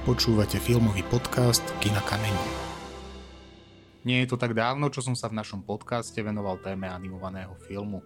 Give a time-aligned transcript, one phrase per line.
[0.00, 2.32] Počúvate filmový podcast Kina Kameň.
[4.08, 8.00] Nie je to tak dávno, čo som sa v našom podcaste venoval téme animovaného filmu.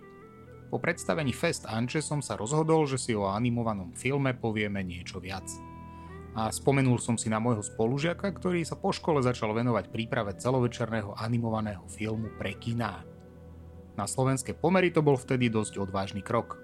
[0.74, 5.46] Po predstavení Fest Anče som sa rozhodol, že si o animovanom filme povieme niečo viac.
[6.34, 11.14] A spomenul som si na môjho spolužiaka, ktorý sa po škole začal venovať príprave celovečerného
[11.14, 13.06] animovaného filmu pre kiná.
[13.94, 16.58] Na slovenské pomery to bol vtedy dosť odvážny krok.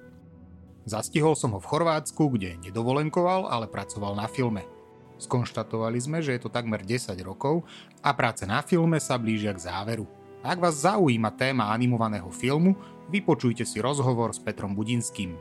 [0.91, 4.67] Zastihol som ho v Chorvátsku, kde nedovolenkoval, ale pracoval na filme–
[5.21, 7.69] Skonštatovali sme, že je to takmer 10 rokov
[8.01, 10.09] a práce na filme sa blížia k záveru.
[10.41, 12.73] Ak vás zaujíma téma animovaného filmu,
[13.13, 15.37] vypočujte si rozhovor s Petrom Budinským.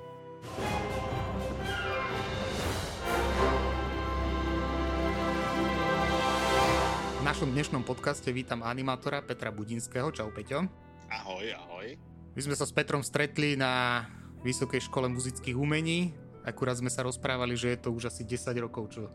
[7.16, 10.12] V našom dnešnom podcaste vítam animátora Petra Budinského.
[10.12, 10.68] Čau Peťo.
[11.08, 11.96] Ahoj, ahoj.
[12.36, 14.04] My sme sa s Petrom stretli na
[14.44, 16.12] Vysokej škole muzických umení.
[16.44, 19.08] Akurát sme sa rozprávali, že je to už asi 10 rokov, čo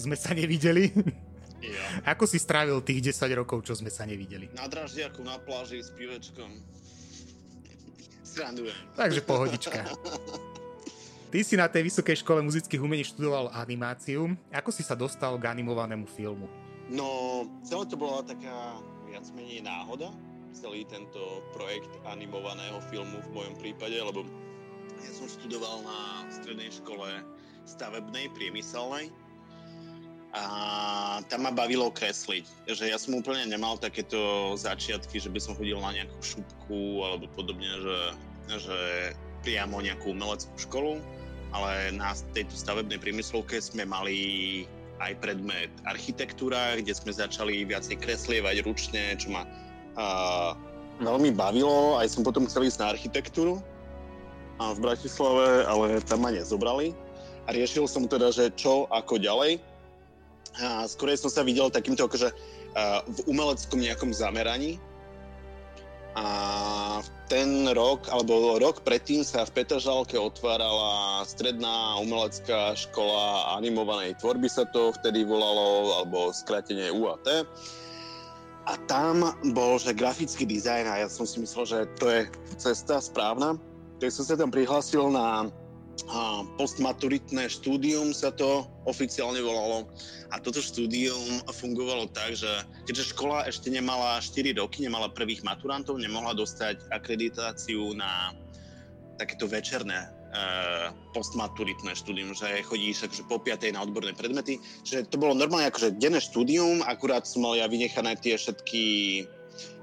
[0.00, 0.88] sme sa nevideli.
[1.60, 2.16] Ja.
[2.16, 4.48] Ako si strávil tých 10 rokov, čo sme sa nevideli?
[4.56, 6.48] Na draždiaku, na pláži s pivečkom.
[8.24, 8.76] Srandujem.
[8.96, 9.84] Takže pohodička.
[11.30, 14.34] Ty si na tej Vysokej škole muzických umení študoval animáciu.
[14.50, 16.50] Ako si sa dostal k animovanému filmu?
[16.90, 20.10] No, celé to bola taká viac menej náhoda,
[20.50, 24.26] celý tento projekt animovaného filmu v mojom prípade, lebo
[24.98, 27.06] ja som študoval na strednej škole
[27.62, 29.14] stavebnej, priemyselnej
[30.30, 30.44] a
[31.26, 32.70] tam ma bavilo kresliť.
[32.70, 37.26] Že ja som úplne nemal takéto začiatky, že by som chodil na nejakú šupku alebo
[37.34, 37.98] podobne, že,
[38.62, 38.78] že
[39.42, 41.02] priamo nejakú umeleckú školu,
[41.50, 44.18] ale na tejto stavebnej priemyslovke sme mali
[45.00, 49.42] aj predmet architektúra, kde sme začali viacej kreslievať ručne, čo ma
[49.96, 50.52] uh,
[51.00, 51.98] veľmi bavilo.
[51.98, 53.58] Aj som potom chcel ísť na architektúru
[54.60, 56.92] a v Bratislave, ale tam ma nezobrali.
[57.48, 59.58] A riešil som teda, že čo, ako ďalej
[60.60, 62.28] a skôr som sa videl takýmto akože
[63.06, 64.78] v umeleckom nejakom zameraní.
[66.18, 66.26] A
[67.30, 74.66] ten rok, alebo rok predtým sa v Petržalke otvárala stredná umelecká škola animovanej tvorby sa
[74.74, 77.46] to vtedy volalo, alebo skratenie UAT.
[78.66, 79.22] A tam
[79.54, 82.22] bol, že grafický dizajn a ja som si myslel, že to je
[82.58, 83.54] cesta správna.
[84.02, 85.46] Tak som sa tam prihlásil na
[86.08, 89.84] a postmaturitné štúdium sa to oficiálne volalo.
[90.32, 92.48] A toto štúdium fungovalo tak, že
[92.88, 98.32] keďže škola ešte nemala 4 roky, nemala prvých maturantov, nemohla dostať akreditáciu na
[99.20, 104.56] takéto večerné uh, postmaturitné štúdium, že chodíš akože po piatej na odborné predmety.
[104.86, 108.82] Že to bolo normálne akože denné štúdium, akurát som mal ja vynechané tie všetky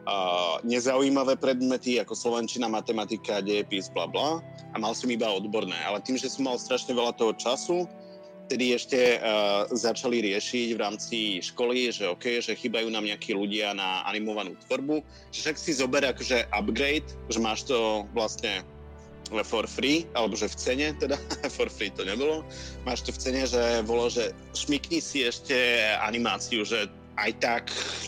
[0.08, 4.40] uh, nezaujímavé predmety ako slovenčina, matematika, dejepis, bla bla.
[4.72, 5.76] A mal som iba odborné.
[5.84, 7.84] Ale tým, že som mal strašne veľa toho času,
[8.48, 13.76] vtedy ešte uh, začali riešiť v rámci školy, že OK, že chýbajú nám nejakí ľudia
[13.76, 15.04] na animovanú tvorbu,
[15.36, 18.64] že však si zober akože upgrade, že máš to vlastne
[19.44, 21.20] for free, alebo že v cene, teda
[21.60, 22.48] for free to nebolo,
[22.88, 26.88] máš to v cene, že bolo, že šmikni si ešte animáciu, že
[27.20, 27.64] aj tak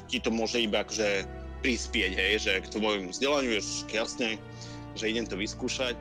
[0.08, 4.40] ti to môže iba akože prispieť, hej, že k tvojmu vzdelaniu je jasne,
[4.96, 5.96] že idem to vyskúšať.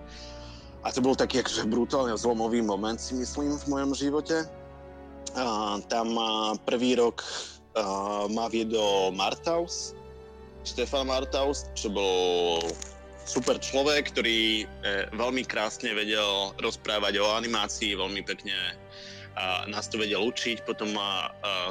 [0.86, 4.46] A to bol taký akože brutálne zlomový moment, si myslím, v mojom živote.
[5.34, 7.20] A, tam a, prvý rok
[7.74, 9.98] a, ma viedol Martaus,
[10.62, 12.62] Štefan Martaus, čo bol
[13.28, 14.64] super človek, ktorý e,
[15.12, 18.56] veľmi krásne vedel rozprávať o animácii, veľmi pekne
[19.36, 20.64] a, nás to vedel učiť.
[20.64, 21.12] Potom a, a,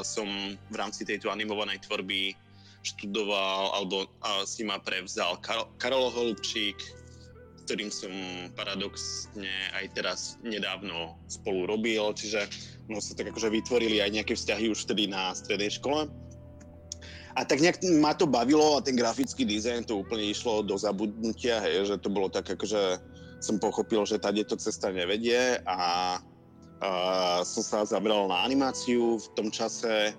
[0.05, 2.37] som v rámci tejto animovanej tvorby
[2.95, 5.39] študoval, alebo a, si ma prevzal
[5.77, 6.79] Karol, Holubčík,
[7.57, 8.11] s ktorým som
[8.55, 12.47] paradoxne aj teraz nedávno spolu robil, čiže
[12.87, 16.07] no sa tak akože vytvorili aj nejaké vzťahy už vtedy na strednej škole.
[17.37, 21.61] A tak nejak ma to bavilo a ten grafický dizajn to úplne išlo do zabudnutia,
[21.61, 22.97] hej, že to bolo tak akože
[23.37, 26.89] som pochopil, že tady to cesta nevedie a, a
[27.45, 30.17] som sa zabral na animáciu v tom čase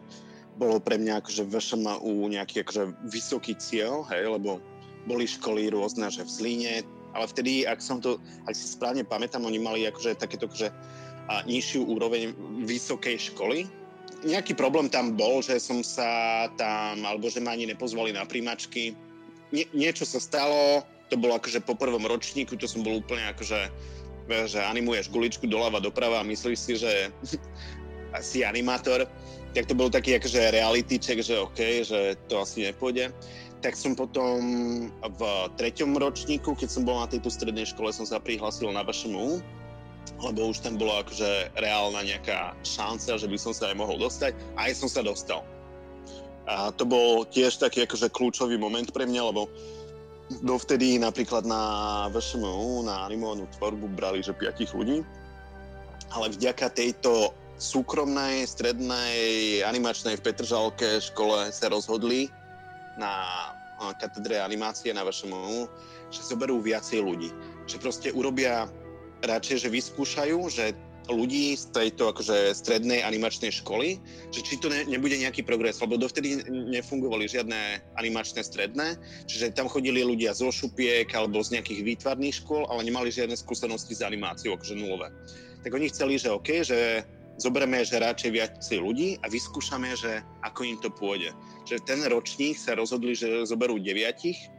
[0.58, 4.58] bolo pre mňa akože VŠMU nejaký akože vysoký cieľ, hej, lebo
[5.06, 6.74] boli školy rôzne, že v Zlíne,
[7.16, 10.68] ale vtedy, ak som to, ak si správne pamätám, oni mali akože takéto akože
[11.48, 12.34] nižšiu úroveň
[12.64, 13.68] vysokej školy.
[14.24, 18.96] Nejaký problém tam bol, že som sa tam, alebo že ma ani nepozvali na príjmačky.
[19.54, 23.60] Nie, niečo sa stalo, to bolo akože po prvom ročníku, to som bol úplne akože,
[24.28, 27.08] že animuješ guličku doľava doprava a myslíš si, že
[28.20, 29.06] si animátor
[29.56, 33.08] tak to bol taký akože reality check, že OK, že to asi nepôjde.
[33.64, 34.38] Tak som potom
[34.92, 35.20] v
[35.58, 39.40] treťom ročníku, keď som bol na tejto strednej škole, som sa prihlásil na VŠMU
[40.24, 44.32] lebo už tam bola akože reálna nejaká šanca, že by som sa aj mohol dostať
[44.56, 45.44] a aj som sa dostal.
[46.48, 49.52] A to bol tiež taký akože kľúčový moment pre mňa, lebo
[50.42, 51.62] dovtedy napríklad na
[52.10, 55.04] VŠMU, na animovanú tvorbu brali že piatich ľudí,
[56.10, 62.30] ale vďaka tejto súkromnej, strednej, animačnej v Petržalke škole sa rozhodli
[62.98, 63.26] na
[63.98, 65.66] katedre animácie na VŠMU,
[66.10, 67.30] že zoberú viacej ľudí.
[67.70, 68.66] Že proste urobia
[69.22, 70.74] radšej, že vyskúšajú, že
[71.08, 73.96] ľudí z tejto akože strednej animačnej školy,
[74.28, 79.72] že či to ne, nebude nejaký progres, lebo dovtedy nefungovali žiadne animačné stredné, čiže tam
[79.72, 84.60] chodili ľudia zo šupiek alebo z nejakých výtvarných škôl, ale nemali žiadne skúsenosti s animáciou,
[84.60, 85.08] akože nulové.
[85.64, 87.02] Tak oni chceli, že OK, že
[87.38, 91.30] zoberieme, že radšej viacej ľudí a vyskúšame, že ako im to pôjde.
[91.64, 94.50] Že ten ročník sa rozhodli, že zoberú deviatich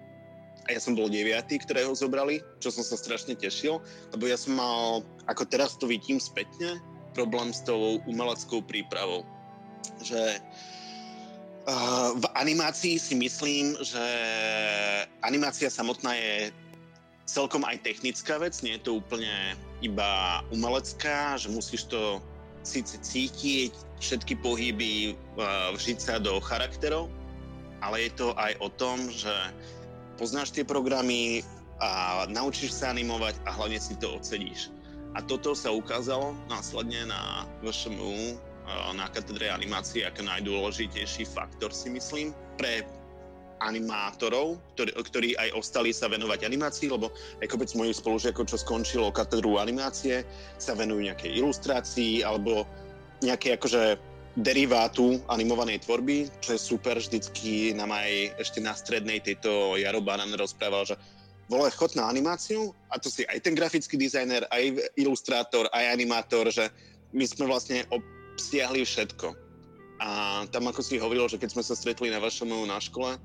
[0.67, 3.83] a ja som bol deviatý, ktorého zobrali, čo som sa strašne tešil,
[4.15, 6.79] lebo ja som mal, ako teraz to vidím spätne,
[7.13, 9.25] problém s tou umeleckou prípravou.
[10.05, 10.39] Že
[12.15, 14.05] v animácii si myslím, že
[15.21, 16.55] animácia samotná je
[17.29, 19.53] celkom aj technická vec, nie je to úplne
[19.85, 22.17] iba umelecká, že musíš to
[22.63, 27.11] síce cítiť, všetky pohyby uh, vžiť sa do charakterov,
[27.79, 29.31] ale je to aj o tom, že
[30.19, 31.44] poznáš tie programy
[31.79, 34.67] a naučíš sa animovať a hlavne si to ocedíš.
[35.15, 38.35] A toto sa ukázalo následne na VŠMU,
[38.94, 42.85] na katedre animácie ako najdôležitejší faktor si myslím pre
[43.59, 47.11] animátorov, ktorí, ktorí aj ostali sa venovať animácii, lebo
[47.44, 50.23] aj kopec mojich spolužiakov, čo skončilo katedru animácie,
[50.56, 52.63] sa venujú nejakej ilustrácii alebo
[53.19, 54.00] nejaké akože
[54.39, 60.31] derivátu animovanej tvorby, čo je super, vždycky nám aj ešte na strednej tejto Jaro Banan
[60.38, 60.95] rozprával, že
[61.50, 66.47] vole, chod na animáciu a to si aj ten grafický dizajner, aj ilustrátor, aj animátor,
[66.53, 66.69] že
[67.11, 69.33] my sme vlastne obsiahli všetko.
[70.00, 70.07] A
[70.53, 73.19] tam ako si hovoril, že keď sme sa stretli na vašom na škole,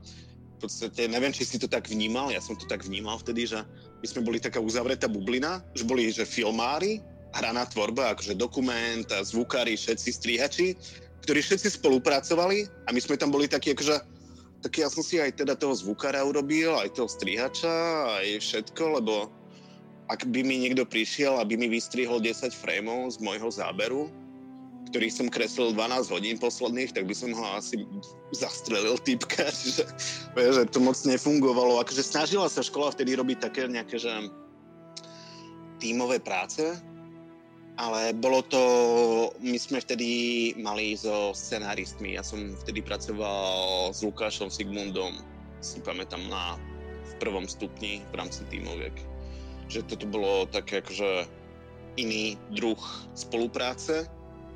[0.55, 3.63] v podstate neviem, či si to tak vnímal, ja som to tak vnímal vtedy, že
[4.01, 7.03] my sme boli taká uzavretá bublina, že boli že filmári,
[7.35, 10.69] hraná tvorba, akože dokument, zvukári, všetci strihači
[11.25, 13.97] ktorí všetci spolupracovali a my sme tam boli takí akože
[14.61, 17.69] tak ja som si aj teda toho zvukára urobil, aj toho strihača,
[18.17, 19.29] aj všetko, lebo
[20.09, 24.09] ak by mi niekto prišiel, aby mi vystrihol 10 frameov z môjho záberu,
[24.95, 27.83] ktorých som kreslil 12 hodín posledných, tak by som ho asi
[28.31, 29.83] zastrelil typka, že,
[30.39, 31.83] že to moc nefungovalo.
[31.83, 34.31] Akože snažila sa škola vtedy robiť také nejaké, že
[35.83, 36.79] tímové práce,
[37.75, 38.63] ale bolo to,
[39.43, 45.19] my sme vtedy mali so scenáristmi, ja som vtedy pracoval s Lukášom Sigmundom,
[45.59, 46.55] si pamätám na
[47.03, 48.95] v prvom stupni v rámci tímoviek.
[49.67, 51.27] Že toto bolo také akože
[51.99, 52.79] iný druh
[53.19, 54.07] spolupráce,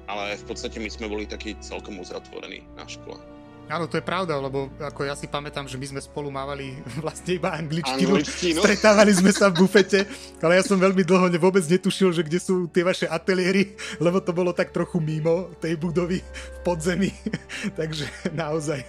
[0.09, 3.21] ale v podstate my sme boli takí celkom uzatvorení na škole.
[3.69, 7.37] Áno, to je pravda, lebo ako ja si pamätám, že my sme spolu mávali vlastne
[7.37, 8.17] iba angličtinu.
[8.17, 8.65] angličtinu.
[8.65, 10.09] Stretávali sme sa v bufete,
[10.41, 14.33] ale ja som veľmi dlho vôbec netušil, že kde sú tie vaše ateliéry, lebo to
[14.33, 17.13] bolo tak trochu mimo tej budovy v podzemí.
[17.79, 18.81] Takže naozaj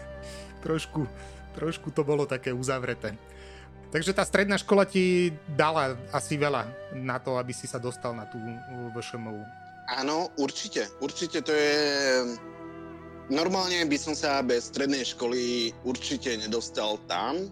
[0.64, 1.04] trošku,
[1.60, 3.20] trošku to bolo také uzavreté.
[3.92, 8.30] Takže tá stredná škola ti dala asi veľa na to, aby si sa dostal na
[8.30, 8.38] tú
[8.96, 9.59] VŠMU.
[9.90, 10.86] Áno, určite.
[11.02, 11.74] Určite to je
[13.34, 17.50] normálne by som sa bez strednej školy určite nedostal tam,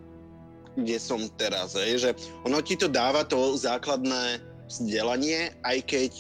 [0.77, 1.74] kde som teraz.
[1.74, 2.12] Je, že
[2.46, 6.12] ono ti to dáva to základné vzdelanie, aj keď,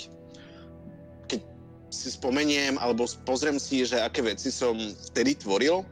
[1.87, 4.75] si spomeniem alebo pozriem si, že aké veci som
[5.11, 5.87] vtedy tvoril,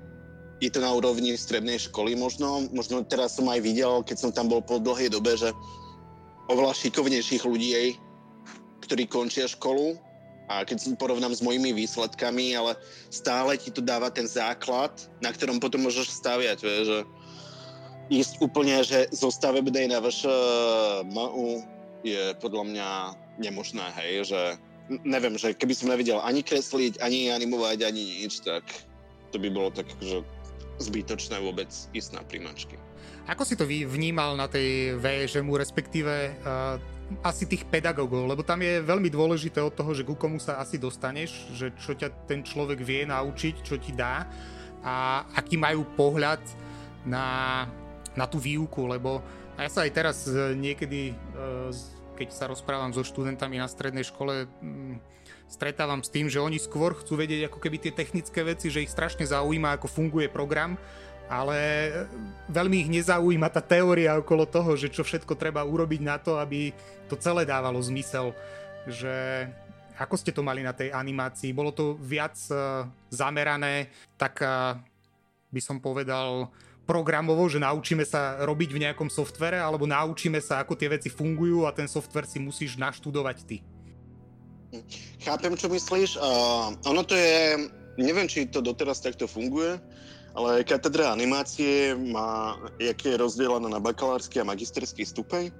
[0.59, 2.67] je to na úrovni strednej školy možno.
[2.71, 5.51] Možno teraz som aj videl, keď som tam bol po dlhej dobe, že
[6.51, 7.95] oveľa šikovnejších ľudí,
[8.83, 9.99] ktorí končia školu,
[10.45, 12.77] a keď si porovnám s mojimi výsledkami, ale
[13.09, 16.97] stále ti to dáva ten základ, na ktorom potom môžeš staviať, vie, že
[18.13, 19.97] ísť úplne, že zo stavebnej na
[21.09, 21.65] MU
[22.05, 22.89] je podľa mňa
[23.41, 24.41] nemožné, hej, že
[25.01, 28.61] neviem, že keby som nevidel ani kresliť, ani animovať, ani nič, tak
[29.33, 30.21] to by bolo tak že
[30.77, 32.77] zbytočné vôbec ísť na primačky.
[33.25, 36.77] Ako si to vnímal na tej VŽMu, respektíve uh,
[37.21, 40.81] asi tých pedagógov, lebo tam je veľmi dôležité od toho, že ku komu sa asi
[40.81, 44.25] dostaneš, že čo ťa ten človek vie naučiť, čo ti dá
[44.81, 46.41] a aký majú pohľad
[47.05, 47.65] na,
[48.17, 49.21] na tú výuku, lebo
[49.57, 51.15] ja sa aj teraz e, niekedy, e,
[52.17, 54.97] keď sa rozprávam so študentami na strednej škole, mm,
[55.45, 58.91] stretávam s tým, že oni skôr chcú vedieť ako keby tie technické veci, že ich
[58.91, 60.77] strašne zaujíma, ako funguje program,
[61.25, 61.89] ale
[62.49, 66.69] veľmi ich nezaujíma tá teória okolo toho, že čo všetko treba urobiť na to, aby
[67.09, 68.33] to celé dávalo zmysel.
[68.85, 69.49] že
[69.95, 71.55] ako ste to mali na tej animácii?
[71.55, 73.89] Bolo to viac uh, zamerané,
[74.19, 74.75] tak uh,
[75.49, 76.51] by som povedal
[76.85, 81.65] programovo, že naučíme sa robiť v nejakom softvere, alebo naučíme sa, ako tie veci fungujú
[81.65, 83.57] a ten software si musíš naštudovať ty.
[85.23, 86.19] Chápem, čo myslíš.
[86.19, 89.79] Uh, ono to je, neviem, či to doteraz takto funguje,
[90.35, 95.51] ale katedra animácie má, jak je rozdelená na bakalársky a magisterský stupeň,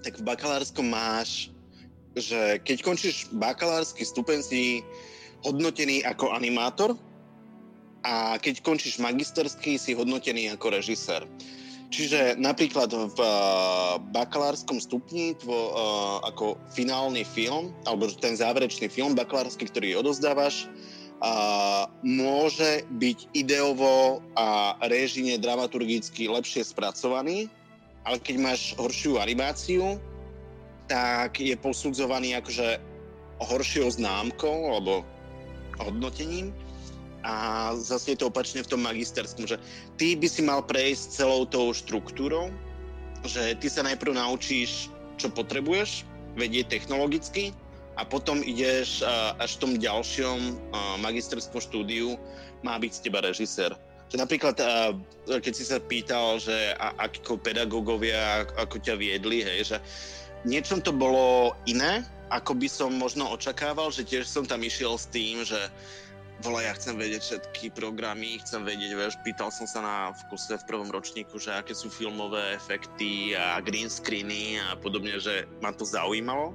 [0.00, 1.54] tak v bakalárskom máš
[2.14, 4.62] že keď končíš bakalársky stupeň si
[5.42, 6.94] hodnotený ako animátor
[8.06, 11.26] a keď končíš magisterský si hodnotený ako režisér.
[11.94, 19.14] Čiže napríklad v uh, bakalárskom stupni tvo, uh, ako finálny film, alebo ten záverečný film
[19.14, 20.66] bakalársky, ktorý odozdávaš,
[21.20, 27.46] uh, môže byť ideovo a režine dramaturgicky lepšie spracovaný,
[28.04, 29.96] ale keď máš horšiu animáciu,
[30.90, 32.76] tak je posudzovaný akože
[33.40, 35.02] horšou známkou alebo
[35.80, 36.52] hodnotením.
[37.24, 39.56] A zase je to opačne v tom magisterskom, že
[39.96, 42.52] ty by si mal prejsť celou tou štruktúrou,
[43.24, 46.04] že ty sa najprv naučíš, čo potrebuješ,
[46.36, 47.56] vedieť technologicky
[47.94, 49.06] a potom ideš
[49.38, 50.38] až v tom ďalšom
[50.98, 52.18] magisterskom štúdiu
[52.66, 53.72] má byť z teba režisér.
[54.10, 54.56] Že napríklad,
[55.26, 59.76] keď si sa pýtal, že ako pedagógovia, ako ťa viedli, hej, že
[60.44, 65.06] niečom to bolo iné, ako by som možno očakával, že tiež som tam išiel s
[65.08, 65.56] tým, že
[66.42, 69.96] vole, ja chcem vedieť všetky programy, chcem vedieť, vieš, pýtal som sa na
[70.26, 75.46] vkuse v prvom ročníku, že aké sú filmové efekty a green screeny a podobne, že
[75.62, 76.52] ma to zaujímalo,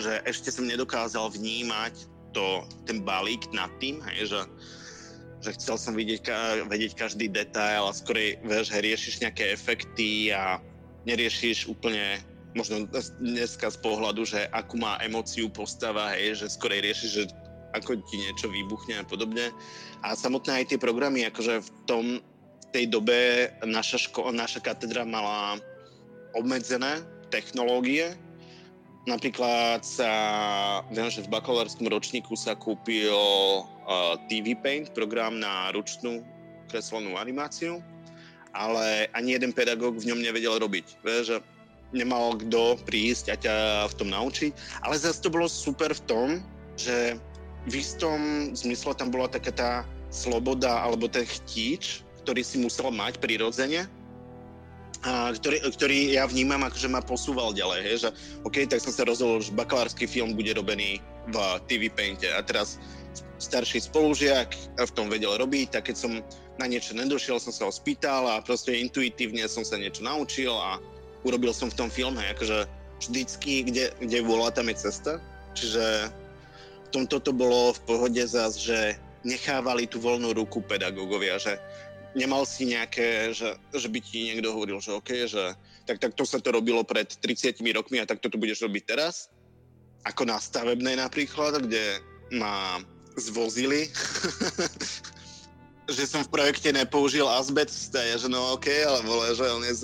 [0.00, 4.40] že ešte som nedokázal vnímať to, ten balík nad tým, hej, že,
[5.44, 6.24] že chcel som vidieť,
[6.68, 10.58] vedieť každý detail a skorej, vieš, riešiš nejaké efekty a
[11.04, 12.20] neriešiš úplne
[12.52, 12.84] možno
[13.20, 17.22] dneska z pohľadu, že akú má emóciu postava, hej, že skorej rieši, že
[17.72, 19.48] ako ti niečo vybuchne a podobne.
[20.04, 25.08] A samotné aj tie programy, akože v tom, v tej dobe naša, ško- naša katedra
[25.08, 25.56] mala
[26.36, 27.00] obmedzené
[27.32, 28.12] technológie.
[29.02, 30.10] Napríklad sa,
[30.94, 36.22] viem, že v bakalárskom ročníku sa kúpil uh, TV Paint, program na ručnú
[36.70, 37.82] kreslenú animáciu,
[38.54, 41.02] ale ani jeden pedagóg v ňom nevedel robiť.
[41.02, 41.36] Vieš, že
[41.90, 43.54] nemal kto prísť a ťa
[43.90, 44.54] v tom naučiť.
[44.86, 46.28] Ale zase to bolo super v tom,
[46.78, 47.18] že
[47.66, 49.72] v istom zmysle tam bola taká tá
[50.14, 53.90] sloboda alebo ten chtíč, ktorý si musel mať prirodzene,
[55.02, 58.08] a ktorý, ktorý ja vnímam ako, že ma posúval ďalej, hej, že
[58.46, 62.78] OK, tak som sa rozhodol, že bakalársky film bude robený v TV Painte a teraz
[63.42, 66.12] starší spolužiak v tom vedel robiť, tak keď som
[66.62, 70.78] na niečo nedošiel, som sa ho spýtal a proste intuitívne som sa niečo naučil a
[71.26, 72.70] urobil som v tom filme, akože
[73.02, 75.18] vždycky, kde, kde volá, tam je cesta.
[75.58, 76.14] Čiže
[76.86, 78.94] v tomto to bolo v pohode zás, že
[79.26, 81.58] nechávali tú voľnú ruku pedagógovia, že
[82.14, 85.56] nemal si nejaké, že, že by ti niekto hovoril, že OK, že
[85.88, 89.32] tak, tak to sa to robilo pred 30 rokmi a tak to budeš robiť teraz.
[90.06, 92.02] Ako na stavebnej napríklad, kde
[92.34, 92.82] ma
[93.16, 93.92] zvozili,
[95.94, 99.74] že som v projekte nepoužil azbest, že no OK, ale vole, že on je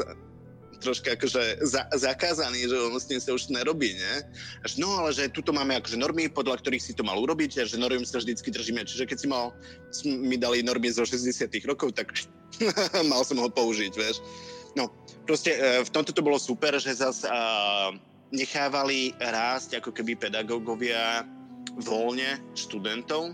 [0.78, 4.14] troška akože za, zakázaný, že on s tým sa už nerobí, nie?
[4.62, 7.68] Až no, ale že tuto máme akože normy, podľa ktorých si to mal urobiť a
[7.68, 8.86] že normy sa vždycky držíme.
[8.86, 9.50] Čiže keď si mal,
[10.06, 12.14] mi dali normy zo 60 rokov, tak
[13.10, 14.22] mal som ho použiť, vieš.
[14.78, 14.90] No,
[15.26, 17.26] proste e, v tomto to bolo super, že zase
[18.30, 21.24] nechávali rásť ako keby pedagógovia
[21.80, 23.32] voľne študentov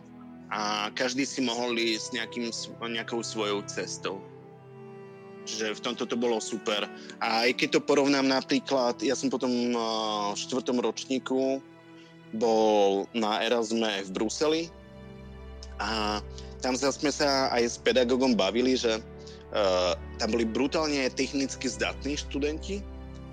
[0.54, 2.46] a každý si mohol ísť nejakým,
[2.92, 4.22] nejakou svojou cestou.
[5.44, 6.88] Čiže v tomto to bolo super.
[7.20, 9.76] A aj keď to porovnám napríklad, ja som potom
[10.32, 11.60] v štvrtom ročníku
[12.34, 14.62] bol na Erasme v Bruseli
[15.78, 16.18] a
[16.64, 22.80] tam sme sa aj s pedagogom bavili, že uh, tam boli brutálne technicky zdatní študenti,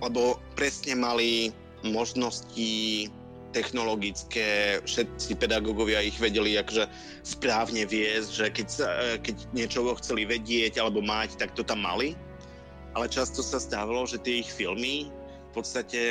[0.03, 1.55] lebo presne mali
[1.87, 3.07] možnosti
[3.51, 6.87] technologické, všetci pedagógovia ich vedeli akože
[7.23, 8.87] správne viesť, že keď, sa,
[9.19, 12.15] keď niečo chceli vedieť alebo mať, tak to tam mali.
[12.91, 15.07] Ale často sa stávalo, že tie ich filmy
[15.51, 16.01] v podstate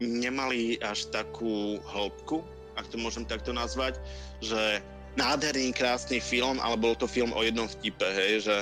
[0.00, 2.40] nemali až takú hĺbku,
[2.80, 4.00] ak to môžem takto nazvať,
[4.40, 4.80] že
[5.20, 8.56] nádherný, krásny film, ale bol to film o jednom vtipe, hej, že,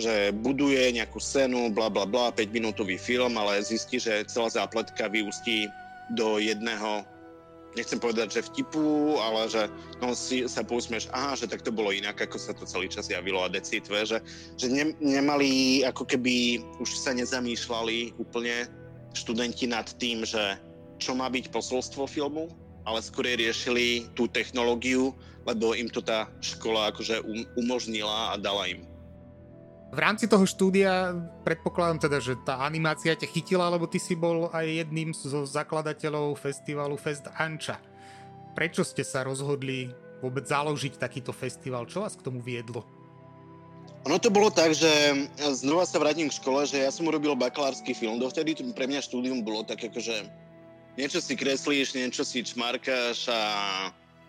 [0.00, 5.12] že buduje nejakú scénu, bla bla bla, 5 minútový film, ale zistí, že celá zápletka
[5.12, 5.68] vyústí
[6.16, 7.06] do jedného
[7.78, 9.62] nechcem povedať, že vtipu, ale že
[10.02, 13.06] no, si sa pousmieš, aha, že tak to bolo inak, ako sa to celý čas
[13.06, 14.18] javilo a decitve, že,
[14.58, 18.66] že ne, nemali, ako keby už sa nezamýšľali úplne
[19.14, 20.58] študenti nad tým, že
[20.98, 22.50] čo má byť posolstvo filmu,
[22.84, 25.14] ale skôr riešili tú technológiu,
[25.46, 28.89] lebo im to tá škola akože um, umožnila a dala im.
[29.90, 34.46] V rámci toho štúdia predpokladám teda, že tá animácia ťa chytila, lebo ty si bol
[34.54, 37.82] aj jedným zo zakladateľov festivalu Fest Anča.
[38.54, 39.90] Prečo ste sa rozhodli
[40.22, 41.90] vôbec založiť takýto festival?
[41.90, 42.86] Čo vás k tomu viedlo?
[44.06, 44.88] Ono to bolo tak, že
[45.58, 48.22] znova sa vrátim k škole, že ja som urobil bakalársky film.
[48.22, 50.22] Dovtedy pre mňa štúdium bolo tak akože
[50.94, 53.40] niečo si kreslíš, niečo si čmarkáš a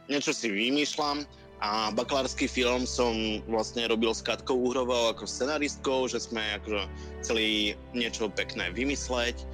[0.09, 1.21] niečo si vymýšľam
[1.61, 6.89] a bakalársky film som vlastne robil s Katkou Uhrovou ako scenaristkou, že sme akože
[7.21, 9.45] chceli niečo pekné vymysleť.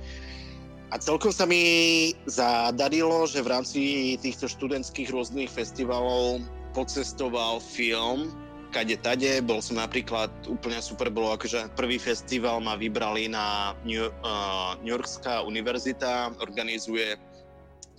[0.88, 3.82] A celkom sa mi zadarilo, že v rámci
[4.24, 6.40] týchto študentských rôznych festivalov
[6.72, 8.32] pocestoval film
[8.72, 9.44] kade tade.
[9.44, 14.96] Bol som napríklad, úplne super bolo, akože prvý festival ma vybrali na New, uh, New
[14.96, 17.20] Yorkská univerzita, organizuje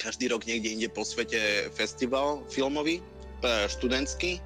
[0.01, 3.05] každý rok niekde inde po svete festival filmový
[3.69, 4.43] študentský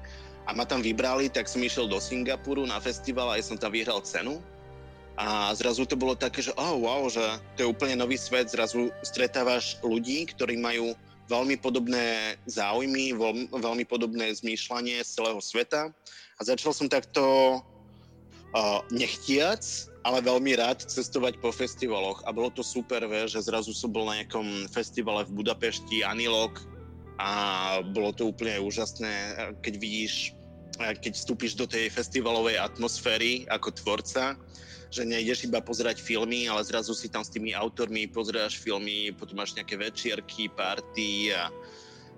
[0.47, 3.71] a ma tam vybrali, tak som išiel do Singapuru na festival a ja som tam
[3.71, 4.43] vyhral cenu.
[5.13, 7.21] A zrazu to bolo také, že oh wow, že
[7.53, 10.97] to je úplne nový svet, zrazu stretávaš ľudí, ktorí majú
[11.29, 13.13] veľmi podobné záujmy,
[13.53, 15.93] veľmi podobné zmýšľanie z celého sveta.
[16.37, 17.21] A začal som takto
[17.61, 19.61] uh, nechtiac,
[20.03, 22.25] ale veľmi rád cestovať po festivaloch.
[22.27, 26.59] A bolo to super, vie, že zrazu som bol na nejakom festivale v Budapešti, Anilok,
[27.23, 27.31] a
[27.95, 30.35] bolo to úplne úžasné, keď vidíš,
[30.75, 34.35] keď vstúpiš do tej festivalovej atmosféry ako tvorca,
[34.91, 39.39] že nejdeš iba pozerať filmy, ale zrazu si tam s tými autormi, pozeráš filmy, potom
[39.39, 41.47] máš nejaké večierky, party a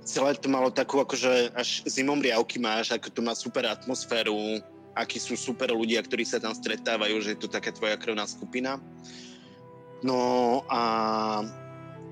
[0.02, 4.58] celé to malo takú akože až zimom riavky máš, ako to má super atmosféru,
[4.98, 8.82] akí sú super ľudia, ktorí sa tam stretávajú, že je to taká tvoja krvná skupina.
[10.02, 10.82] No a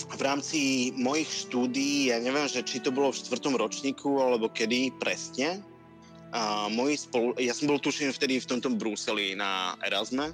[0.10, 0.60] v rámci
[1.00, 5.64] mojich štúdií, ja neviem, že či to bolo v štvrtom ročníku, alebo kedy presne,
[6.34, 10.34] a moji spolu, ja som bol tuším vtedy v tomto Bruseli na Erasme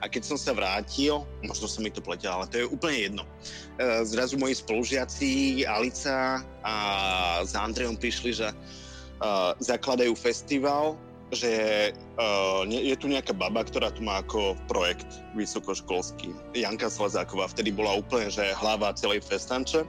[0.00, 3.24] a keď som sa vrátil, možno sa mi to pletia, ale to je úplne jedno.
[3.76, 6.74] E, zrazu moji spolužiaci Alica a
[7.44, 10.96] s Andrejom prišli, že uh, zakladajú festival
[11.34, 16.30] že uh, je tu nejaká baba, ktorá tu má ako projekt vysokoškolský.
[16.54, 19.82] Janka Slazáková vtedy bola úplne, že hlava celej festanče.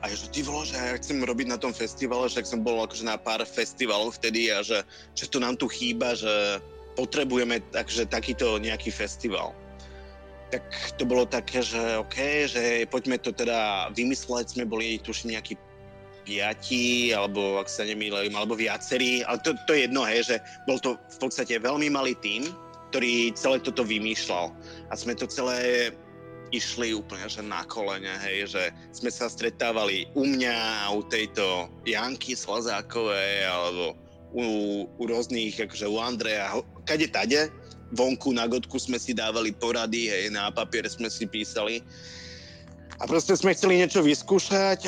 [0.00, 2.80] A ja, že ty volo, že ja chcem robiť na tom festivale, že som bol
[2.80, 4.80] akože na pár festivalov vtedy a že,
[5.12, 6.60] že to nám tu chýba, že
[6.96, 9.52] potrebujeme takže takýto nejaký festival.
[10.50, 10.64] Tak
[10.98, 15.54] to bolo také, že OK, že poďme to teda vymysleť, sme boli tuším nejaký
[16.22, 20.78] piati, alebo ak sa nemýlim, alebo viacerí, ale to, to je jedno, hej, že bol
[20.78, 22.48] to v podstate veľmi malý tím,
[22.90, 24.50] ktorý celé toto vymýšľal.
[24.90, 25.90] A sme to celé
[26.50, 32.34] išli úplne že na kolene, hej, že sme sa stretávali u mňa, u tejto Janky
[32.34, 33.94] Slazákovej, alebo
[34.34, 34.44] u,
[34.86, 37.50] u rôznych, akože u Andreja, kade tade,
[37.94, 41.82] vonku na godku sme si dávali porady, hej, na papier sme si písali
[43.00, 44.84] a proste sme chceli niečo vyskúšať.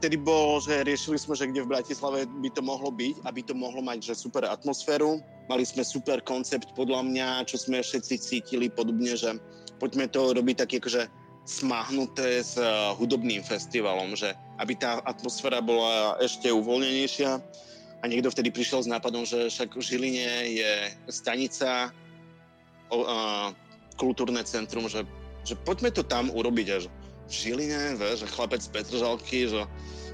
[0.00, 3.52] Vtedy bol, že riešili sme, že kde v Bratislave by to mohlo byť, aby to
[3.52, 5.20] mohlo mať že super atmosféru.
[5.52, 9.36] Mali sme super koncept podľa mňa, čo sme všetci cítili podobne, že
[9.76, 11.04] poďme to robiť také akože
[11.44, 12.56] smahnuté s
[12.96, 17.30] hudobným festivalom, že aby tá atmosféra bola ešte uvoľnenejšia.
[18.00, 20.72] A niekto vtedy prišiel s nápadom, že však v Žiline je
[21.12, 23.52] stanica, a,
[24.00, 25.04] kultúrne centrum, že,
[25.44, 26.88] že poďme to tam urobiť.
[26.88, 26.99] Že
[27.30, 29.62] Žiline, že chlapec z Petržalky, že,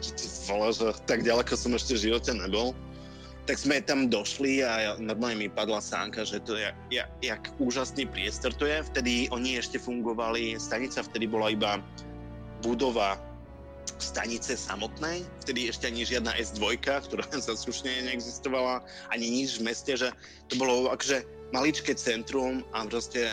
[0.05, 2.77] že ty vole, že tak ďaleko som ešte v živote nebol.
[3.47, 8.05] Tak sme tam došli a normálne mi padla sánka, že to je, ja, jak úžasný
[8.11, 8.83] priestor to je.
[8.93, 11.79] Vtedy oni ešte fungovali, stanica vtedy bola iba
[12.61, 13.17] budova
[14.03, 19.95] stanice samotnej, vtedy ešte ani žiadna S2, ktorá sa slušne neexistovala, ani nič v meste,
[19.95, 20.13] že
[20.51, 21.25] to bolo akože
[21.55, 23.31] maličké centrum a proste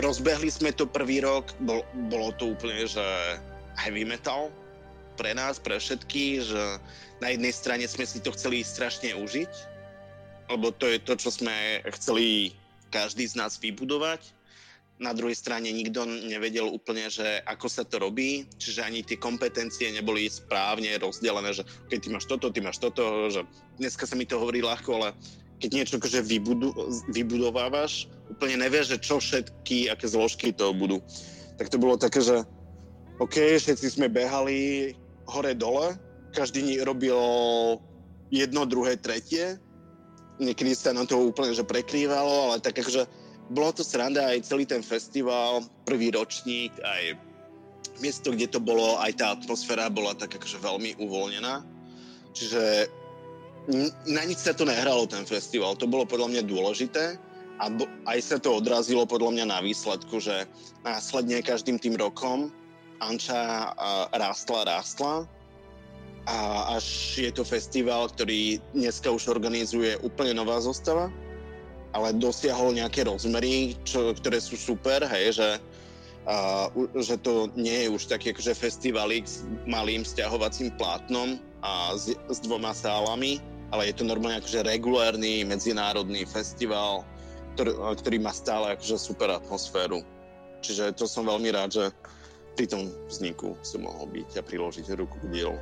[0.00, 3.02] rozbehli sme to prvý rok, bol, bolo to úplne, že
[3.78, 4.50] heavy metal
[5.18, 6.62] pre nás, pre všetkých, že
[7.18, 9.52] na jednej strane sme si to chceli strašne užiť,
[10.54, 12.54] lebo to je to, čo sme chceli
[12.94, 14.34] každý z nás vybudovať.
[14.98, 19.94] Na druhej strane nikto nevedel úplne, že ako sa to robí, čiže ani tie kompetencie
[19.94, 23.46] neboli správne rozdelené, že keď ty máš toto, ty máš toto, že
[23.78, 25.08] dneska sa mi to hovorí ľahko, ale
[25.58, 26.70] keď niečo akože vybudu,
[27.10, 31.02] vybudovávaš, úplne nevieš, že čo všetky, aké zložky to budú.
[31.58, 32.46] Tak to bolo také, že
[33.18, 34.94] OK, všetci sme behali
[35.26, 35.98] hore-dole,
[36.30, 37.18] každý robil
[38.30, 39.58] jedno, druhé, tretie.
[40.38, 43.10] Niekedy sa nám to úplne že prekrývalo, ale tak akože
[43.50, 47.18] bolo to sranda aj celý ten festival, prvý ročník, aj
[47.98, 51.66] miesto, kde to bolo, aj tá atmosféra bola tak akože veľmi uvoľnená.
[52.36, 52.86] Čiže
[54.08, 57.20] na nič sa to nehralo ten festival, to bolo podľa mňa dôležité
[57.60, 57.68] a
[58.08, 60.46] aj sa to odrazilo podľa mňa na výsledku, že
[60.86, 62.48] následne každým tým rokom
[62.98, 63.74] Anča
[64.14, 65.14] rástla, rástla.
[66.28, 66.36] A
[66.76, 66.84] až
[67.24, 71.08] je to festival, ktorý dneska už organizuje úplne nová zostava,
[71.96, 75.50] ale dosiahol nejaké rozmery, čo, ktoré sú super, hej, že,
[76.28, 76.68] a,
[77.00, 82.38] že to nie je už taký akože festivalík s malým stiahovacím plátnom a s, s
[82.44, 83.40] dvoma sálami,
[83.72, 87.04] ale je to normálne akože regulárny medzinárodný festival,
[87.56, 90.00] ktorý, ktorý má stále akože super atmosféru.
[90.64, 91.84] Čiže to som veľmi rád, že
[92.58, 95.58] pri tom vzniku som mohol byť a priložiť ruku k dielu.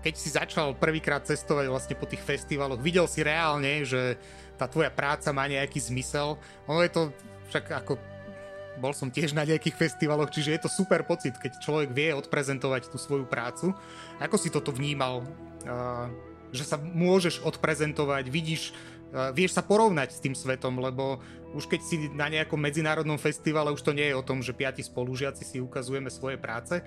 [0.00, 4.16] Keď si začal prvýkrát cestovať vlastne po tých festivaloch, videl si reálne, že
[4.56, 6.40] tá tvoja práca má nejaký zmysel.
[6.66, 7.02] Ono je to
[7.52, 8.00] však ako
[8.80, 12.88] bol som tiež na nejakých festivaloch, čiže je to super pocit, keď človek vie odprezentovať
[12.88, 13.76] tú svoju prácu.
[14.16, 15.26] Ako si toto vnímal?
[15.68, 16.08] Uh,
[16.50, 18.74] že sa môžeš odprezentovať, vidíš,
[19.14, 23.74] uh, vieš sa porovnať s tým svetom, lebo už keď si na nejakom medzinárodnom festivale,
[23.74, 26.78] už to nie je o tom, že piati spolužiaci si ukazujeme svoje práce,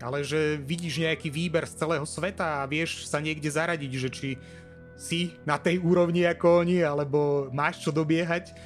[0.00, 4.28] ale že vidíš nejaký výber z celého sveta a vieš sa niekde zaradiť, že či
[4.96, 8.56] si na tej úrovni ako oni, alebo máš čo dobiehať,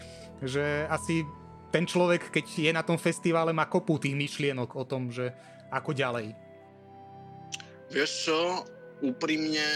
[0.43, 1.27] že asi
[1.75, 5.35] ten človek, keď je na tom festivale, má kopu tých myšlienok o tom, že
[5.71, 6.35] ako ďalej.
[7.91, 8.39] Vieš čo,
[9.03, 9.67] úprimne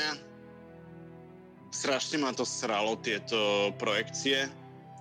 [1.74, 4.46] strašne ma to sralo tieto projekcie,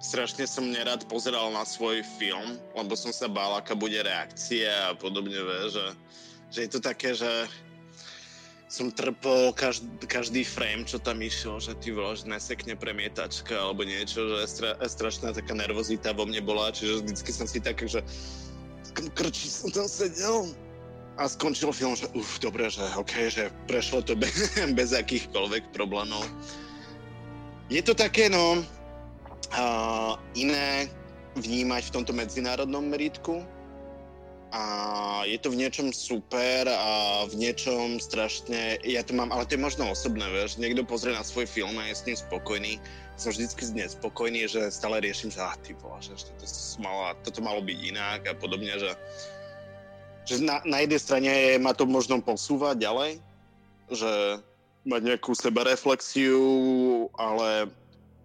[0.02, 4.98] strašne som nerad pozeral na svoj film, lebo som sa bál, aká bude reakcia a
[4.98, 5.86] podobne, vie, že,
[6.50, 7.30] že je to také, že
[8.74, 13.86] som trpel každý, každý frame, čo tam išiel, že ty vole, že nesekne premietačka alebo
[13.86, 18.02] niečo, že stra, strašná taká nervozita vo mne bola, čiže vždycky som si tak, že
[19.14, 20.58] krčí som tam sedel
[21.18, 26.26] a skončil film, že uf, dobre, že ok, že prešlo to bez, bez akýchkoľvek problémov.
[27.70, 28.62] Je to také, no,
[29.54, 30.90] uh, iné
[31.38, 33.42] vnímať v tomto medzinárodnom meritku
[34.54, 39.58] a je to v niečom super a v niečom strašne, ja to mám, ale to
[39.58, 42.78] je možno osobné, vieš, niekto pozrie na svoj film a je s ním spokojný,
[43.18, 46.46] som vždycky nespokojný, že stále riešim, že ah, ty vole, že toto,
[46.86, 48.94] malo, toto malo byť inak a podobne, že,
[50.24, 53.20] že na, na jednej strane ma to možno posúva ďalej,
[53.92, 54.40] že
[54.84, 56.44] mať nejakú sebareflexiu,
[57.16, 57.72] ale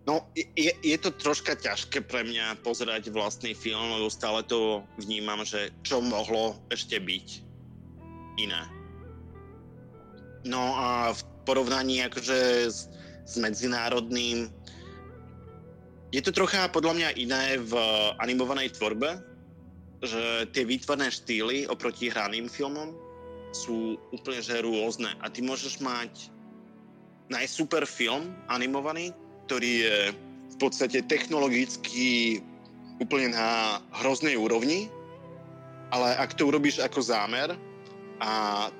[0.09, 5.45] No, je, je to troška ťažké pre mňa pozerať vlastný film, lebo stále to vnímam,
[5.45, 7.45] že čo mohlo ešte byť
[8.41, 8.65] iné.
[10.49, 12.89] No a v porovnaní akože s,
[13.29, 14.49] s medzinárodným
[16.09, 17.77] je to trocha podľa mňa iné v
[18.25, 19.21] animovanej tvorbe,
[20.03, 22.95] že tie výtvarné štýly oproti hraným filmom
[23.51, 25.11] sú úplne že rôzne.
[25.25, 26.31] A ty môžeš mať
[27.33, 29.11] najsuper film animovaný,
[29.49, 29.97] ktorý je
[30.55, 32.41] v podstate technologicky
[32.99, 34.91] úplne na hroznej úrovni,
[35.95, 37.55] ale ak to urobíš ako zámer
[38.19, 38.31] a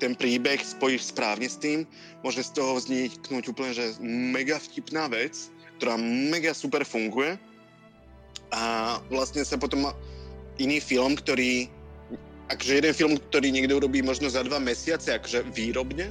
[0.03, 1.87] ten príbeh spojíš správne s tým,
[2.21, 5.47] môže z toho vzniknúť úplne že mega vtipná vec,
[5.79, 7.39] ktorá mega super funguje.
[8.51, 9.93] A vlastne sa potom
[10.59, 11.71] iný film, ktorý
[12.49, 16.09] akože jeden film, ktorý niekto urobí možno za dva mesiace, akože výrobne,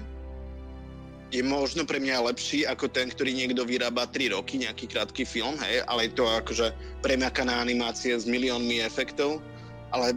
[1.29, 5.61] je možno pre mňa lepší ako ten, ktorý niekto vyrába 3 roky, nejaký krátky film,
[5.61, 6.73] hej, ale je to akože
[7.05, 9.45] premakaná animácie s miliónmi efektov,
[9.93, 10.17] ale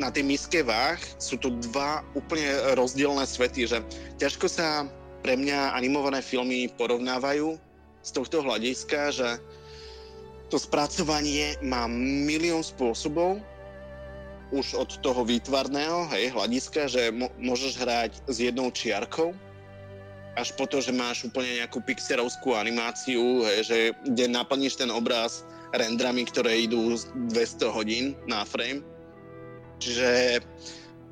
[0.00, 3.84] na tej miske váh sú to dva úplne rozdielne svety, že
[4.16, 4.88] ťažko sa
[5.20, 7.60] pre mňa animované filmy porovnávajú
[8.00, 9.28] z tohto hľadiska, že
[10.48, 13.42] to spracovanie má milión spôsobov,
[14.54, 19.34] už od toho výtvarného hej, hľadiska, že môžeš hrať s jednou čiarkou,
[20.36, 25.42] až po to, že máš úplne nejakú pixerovskú animáciu, hej, že kde naplníš ten obraz
[25.72, 26.94] rendrami, ktoré idú
[27.32, 28.84] 200 hodín na frame.
[29.80, 30.40] Čiže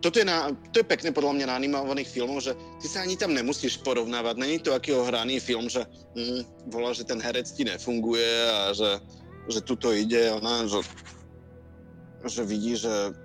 [0.05, 2.53] toto je, na, to je pekné podľa mňa na animovaných filmoch, že
[2.85, 4.37] ty sa ani tam nemusíš porovnávať.
[4.37, 5.81] Není to akýho hraný film, že
[6.13, 9.01] hm, volá, že ten herec ti nefunguje a že,
[9.49, 10.85] že tuto ide, ona, že,
[12.29, 13.17] že vidí, že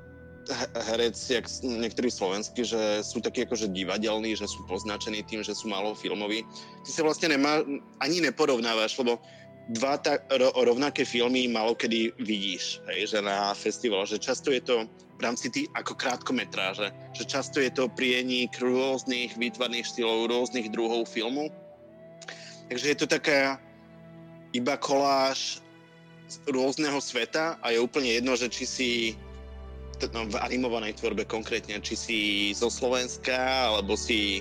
[0.89, 5.69] herec, jak niektorí slovenskí, že sú takí akože divadelní, že sú poznačení tým, že sú
[5.69, 6.41] malo filmoví.
[6.85, 7.61] Ty sa vlastne nemá,
[8.01, 9.21] ani neporovnávaš, lebo
[9.69, 14.61] dva ta, ro, rovnaké filmy malo kedy vidíš, hej, že na festival, že často je
[14.65, 20.71] to v rámci tých ako krátkometráže, že často je to prienik rôznych výtvarných štýlov, rôznych
[20.73, 21.51] druhov filmu.
[22.71, 23.59] Takže je to taká
[24.55, 25.61] iba koláž
[26.49, 28.89] rôzneho sveta a je úplne jedno, že či si
[30.07, 32.19] v animovanej tvorbe konkrétne, či si
[32.55, 33.35] zo Slovenska,
[33.67, 34.39] alebo si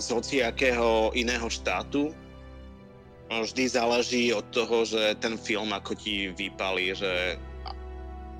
[0.00, 2.16] z hociakého iného štátu.
[3.30, 7.36] No, vždy záleží od toho, že ten film ako ti vypali, že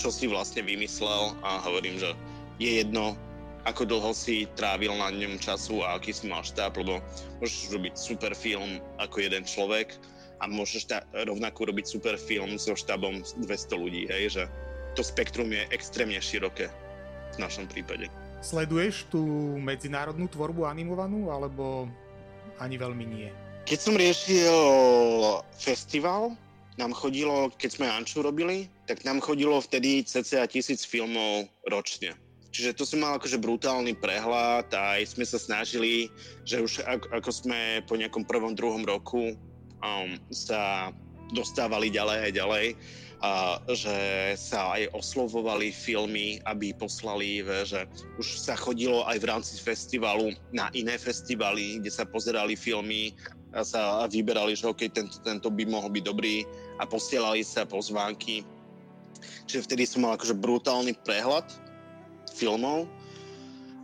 [0.00, 2.10] čo si vlastne vymyslel a hovorím, že
[2.56, 3.14] je jedno,
[3.68, 7.04] ako dlho si trávil na ňom času a aký si mal štáb, lebo
[7.44, 10.00] môžeš robiť super film ako jeden človek
[10.40, 14.42] a môžeš ta, rovnako robiť super film so štábom 200 ľudí, hej, že
[14.94, 16.70] to spektrum je extrémne široké
[17.34, 18.10] v našom prípade.
[18.40, 19.20] Sleduješ tú
[19.60, 21.86] medzinárodnú tvorbu animovanú, alebo
[22.56, 23.28] ani veľmi nie?
[23.68, 24.56] Keď som riešil
[25.54, 26.34] festival,
[26.80, 32.16] nám chodilo, keď sme Anču robili, tak nám chodilo vtedy cca tisíc filmov ročne.
[32.50, 36.10] Čiže to som mal akože brutálny prehľad a aj sme sa snažili,
[36.42, 39.38] že už ako, ako sme po nejakom prvom, druhom roku
[39.84, 40.90] um, sa
[41.30, 42.66] dostávali ďalej a ďalej,
[43.20, 47.84] a že sa aj oslovovali filmy, aby poslali, že
[48.16, 53.12] už sa chodilo aj v rámci festivalu na iné festivaly, kde sa pozerali filmy
[53.52, 56.48] a sa vyberali, že OK, tento, tento by mohol byť dobrý
[56.80, 58.40] a posielali sa pozvánky.
[59.44, 61.44] Čiže vtedy som mal akože brutálny prehľad
[62.32, 62.88] filmov,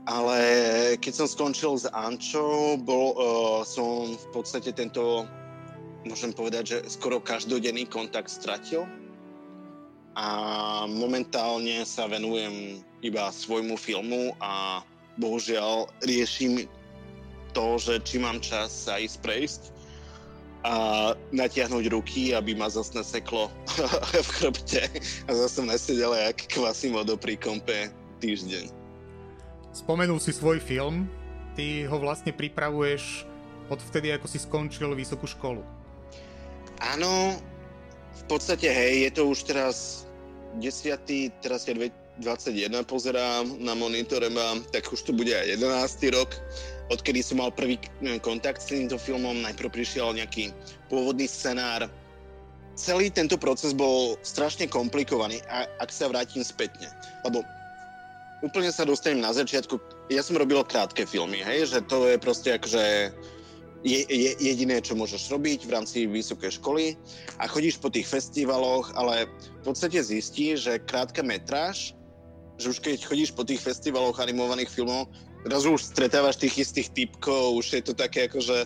[0.09, 0.39] ale
[0.97, 5.29] keď som skončil s Ančou, bol uh, som v podstate tento,
[6.09, 8.89] môžem povedať, že skoro každodenný kontakt stratil
[10.17, 10.29] a
[10.89, 14.81] momentálne sa venujem iba svojmu filmu a
[15.21, 16.65] bohužiaľ riešim
[17.53, 19.63] to, že či mám čas sa ísť prejsť
[20.65, 20.75] a
[21.37, 23.53] natiahnuť ruky, aby ma zase neseklo
[24.27, 24.89] v chrbte
[25.29, 27.93] a zase nesedel jak kvasimodo pri kompe
[28.25, 28.73] týždeň.
[29.77, 31.05] Spomenul si svoj film,
[31.53, 33.29] ty ho vlastne pripravuješ
[33.69, 35.61] od vtedy, ako si skončil vysokú školu.
[36.81, 37.37] Áno,
[38.17, 40.06] v podstate hej, je to už teraz
[40.59, 41.43] 10.
[41.45, 41.77] teraz je
[42.21, 44.33] 21 pozerám na monitore
[44.73, 46.17] tak už to bude aj 11.
[46.17, 46.33] rok,
[46.89, 47.77] odkedy som mal prvý
[48.25, 49.45] kontakt s týmto filmom.
[49.45, 50.57] Najprv prišiel nejaký
[50.89, 51.93] pôvodný scenár.
[52.77, 55.41] Celý tento proces bol strašne komplikovaný,
[55.81, 56.89] ak sa vrátim spätne.
[57.25, 57.41] Lebo
[58.45, 59.81] úplne sa dostanem na začiatku.
[60.13, 63.13] Ja som robil krátke filmy, hej, že to je proste akože
[63.87, 66.99] je, je jediné, čo môžeš robiť v rámci vysokej školy
[67.39, 69.31] a chodíš po tých festivaloch, ale
[69.63, 71.95] v podstate zistíš, že krátka metráž,
[72.59, 75.07] že už keď chodíš po tých festivaloch animovaných filmov,
[75.47, 78.59] raz už stretávaš tých istých typkov, už je to také ako, že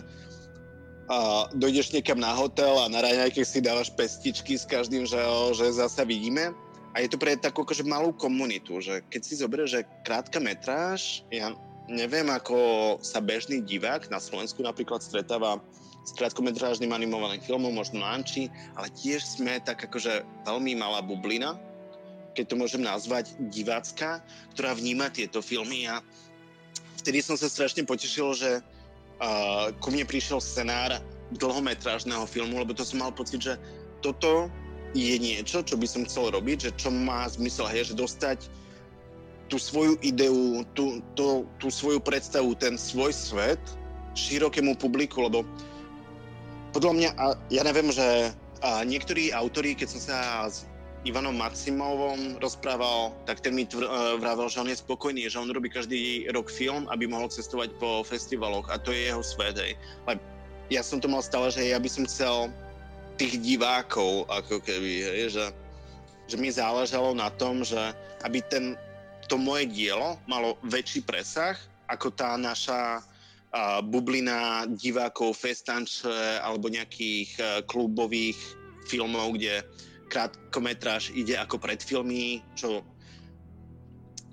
[1.11, 5.19] a dojdeš niekam na hotel a na raňajke si dávaš pestičky s každým, že,
[5.51, 6.55] že zasa vidíme.
[6.95, 11.27] A je to pre takú akože malú komunitu, že keď si zoberieš, že krátka metráž,
[11.27, 11.51] ja
[11.91, 15.59] neviem, ako sa bežný divák na Slovensku napríklad stretáva
[16.01, 21.59] s krátkometrážnym animovaným filmom, možno na Anči, ale tiež sme tak akože veľmi malá bublina,
[22.33, 24.23] keď to môžem nazvať divácka,
[24.57, 25.85] ktorá vníma tieto filmy.
[25.85, 26.01] A
[26.97, 30.97] vtedy som sa strašne potešil, že uh, ku mne prišiel scenár
[31.37, 33.53] dlhometrážneho filmu, lebo to som mal pocit, že
[34.01, 34.49] toto
[34.97, 38.49] je niečo, čo by som chcel robiť, že čo má zmysel, hej, že dostať
[39.51, 43.59] tú svoju ideu, tú, tú, tú svoju predstavu, ten svoj svet
[44.15, 45.43] širokému publiku, lebo
[46.71, 48.31] podľa mňa, a ja neviem, že
[48.63, 50.63] a niektorí autori, keď som sa s
[51.03, 55.49] Ivanom Maximovom rozprával, tak ten mi tvr, uh, vravel, že on je spokojný, že on
[55.49, 59.57] robí každý rok film, aby mohol cestovať po festivaloch a to je jeho svet.
[59.57, 59.73] Hej.
[60.05, 60.21] Ale
[60.69, 62.53] ja som to mal stále, že ja by som chcel
[63.17, 65.45] tých divákov, ako keby, hej, že,
[66.29, 67.81] že mi záležalo na tom, že
[68.21, 68.77] aby ten
[69.31, 71.55] to moje dielo malo väčší presah
[71.87, 78.35] ako tá naša uh, bublina divákov, festanče alebo nejakých uh, klubových
[78.91, 79.63] filmov, kde
[80.11, 82.83] krátkometráž ide ako predfilmy, čo,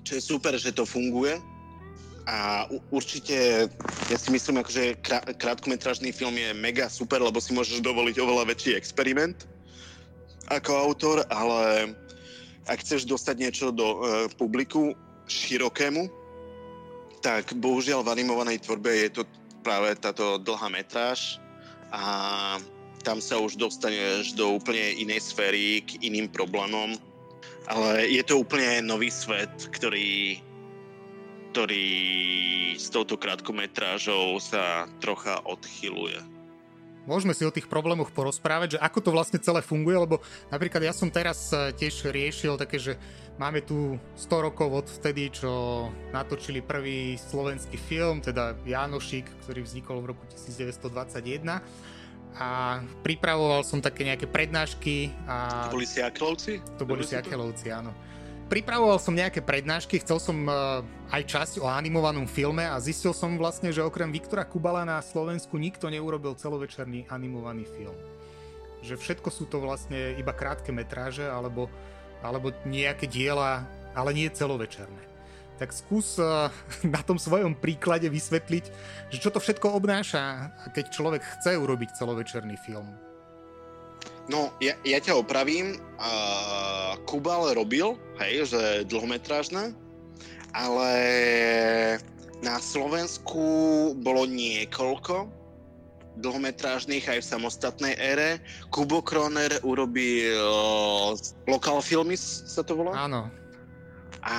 [0.02, 1.38] čo je super, že to funguje.
[2.28, 3.70] A určite,
[4.10, 4.98] ja si myslím, že
[5.38, 9.48] krátkometrážny film je mega super, lebo si môžeš dovoliť oveľa väčší experiment
[10.52, 11.92] ako autor, ale
[12.68, 14.00] ak chceš dostať niečo do uh,
[14.36, 14.92] publiku
[15.28, 16.08] širokému,
[17.24, 19.22] tak bohužiaľ v animovanej tvorbe je to
[19.66, 21.42] práve táto dlhá metráž
[21.90, 22.56] a
[23.02, 26.94] tam sa už dostaneš do úplne inej sféry, k iným problémom.
[27.68, 30.40] Ale je to úplne nový svet, ktorý,
[31.52, 31.88] ktorý
[32.76, 36.37] s touto krátkometrážou sa trocha odchyluje
[37.08, 40.20] môžeme si o tých problémoch porozprávať, že ako to vlastne celé funguje, lebo
[40.52, 43.00] napríklad ja som teraz eh, tiež riešil také, že
[43.40, 50.04] máme tu 100 rokov od vtedy, čo natočili prvý slovenský film, teda Janošik, ktorý vznikol
[50.04, 51.64] v roku 1921
[52.38, 55.10] a pripravoval som také nejaké prednášky.
[55.26, 55.66] A...
[55.72, 56.60] To boli Siakelovci?
[56.76, 57.90] To boli Siakelovci, áno.
[58.48, 60.80] Pripravoval som nejaké prednášky, chcel som uh,
[61.12, 65.60] aj časť o animovanom filme a zistil som vlastne, že okrem Viktora Kubala na Slovensku
[65.60, 67.94] nikto neurobil celovečerný animovaný film.
[68.80, 71.68] Že všetko sú to vlastne iba krátke metráže alebo,
[72.24, 75.04] alebo nejaké diela, ale nie celovečerné.
[75.60, 76.48] Tak skús uh,
[76.96, 78.64] na tom svojom príklade vysvetliť,
[79.12, 83.07] že čo to všetko obnáša, keď človek chce urobiť celovečerný film.
[84.28, 85.80] No, ja, ja ťa opravím.
[85.96, 89.72] Uh, Kubal robil, hej, že dlhometrážne,
[90.52, 90.92] ale
[92.44, 93.42] na Slovensku
[93.98, 95.32] bolo niekoľko
[96.18, 98.42] dlhometrážnych aj v samostatnej ére.
[98.68, 101.14] Kubo Kroner urobil uh,
[101.48, 103.08] Local Filmis, sa to volá?
[103.08, 103.32] Áno.
[104.26, 104.36] A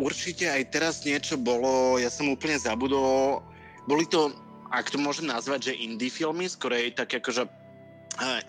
[0.00, 3.44] určite aj teraz niečo bolo, ja som úplne zabudol,
[3.84, 4.32] boli to,
[4.72, 7.44] ak to môžem nazvať, že indie filmy, skorej tak akože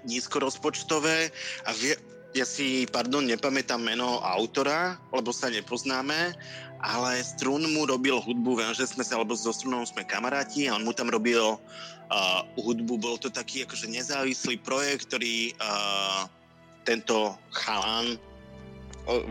[0.06, 1.30] nízkorozpočtové
[1.66, 1.96] a vie,
[2.38, 6.38] ja si, pardon, nepamätám meno autora, lebo sa nepoznáme,
[6.80, 10.78] ale Strun mu robil hudbu, viem, že sme sa, alebo so Strunom sme kamaráti a
[10.78, 16.30] on mu tam robil uh, hudbu, bol to taký akože nezávislý projekt, ktorý uh,
[16.88, 18.16] tento chalan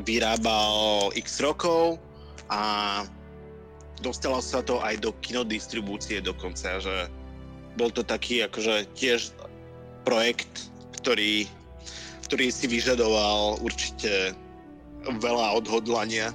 [0.02, 2.02] vyrábal x rokov
[2.50, 3.02] a
[4.02, 7.06] dostalo sa to aj do kinodistribúcie dokonca, že
[7.78, 9.30] bol to taký akože tiež
[10.08, 11.44] projekt, ktorý,
[12.24, 14.32] ktorý si vyžadoval určite
[15.04, 16.32] veľa odhodlania,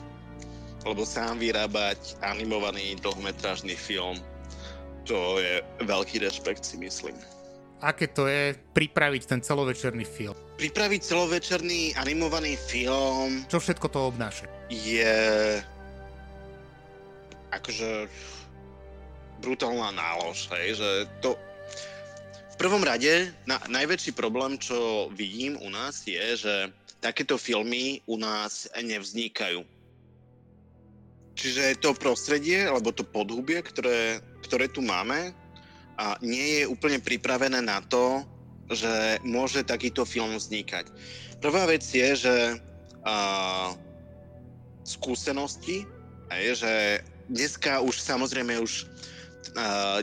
[0.85, 4.21] lebo sám vyrábať animovaný dlhometrážny film,
[5.09, 7.17] to je veľký rešpekt si myslím.
[7.81, 10.37] Aké to je pripraviť ten celovečerný film?
[10.61, 13.43] Pripraviť celovečerný animovaný film...
[13.49, 14.45] Čo všetko to obnáša?
[14.69, 15.59] Je...
[17.51, 18.07] akože
[19.43, 21.35] brutálna nálož, hej, že to,
[22.53, 26.55] v prvom rade, na, najväčší problém, čo vidím u nás, je, že
[27.01, 29.65] takéto filmy u nás nevznikajú.
[31.33, 35.33] Čiže to prostredie, alebo to podhubie, ktoré, ktoré tu máme,
[35.97, 38.21] a nie je úplne pripravené na to,
[38.69, 40.89] že môže takýto film vznikať.
[41.41, 42.35] Prvá vec je, že
[43.05, 43.73] a,
[44.85, 45.85] skúsenosti,
[46.33, 46.73] je, že
[47.29, 48.89] dneska už samozrejme už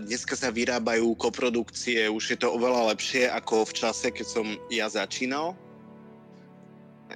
[0.05, 4.91] dneska sa vyrábajú koprodukcie, už je to oveľa lepšie ako v čase, keď som ja
[4.91, 5.57] začínal.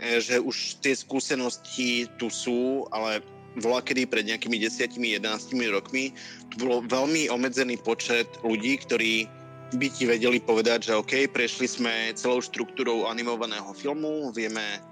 [0.00, 3.22] E, že už tie skúsenosti tu sú, ale
[3.62, 5.22] bola kedy pred nejakými 10-11
[5.70, 6.10] rokmi,
[6.50, 9.30] tu bolo veľmi obmedzený počet ľudí, ktorí
[9.78, 14.82] by ti vedeli povedať, že OK, prešli sme celou štruktúrou animovaného filmu, vieme,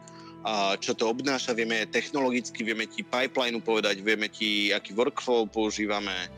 [0.78, 6.30] čo to obnáša, vieme technologicky, vieme ti pipeline povedať, vieme ti, aký workflow používame,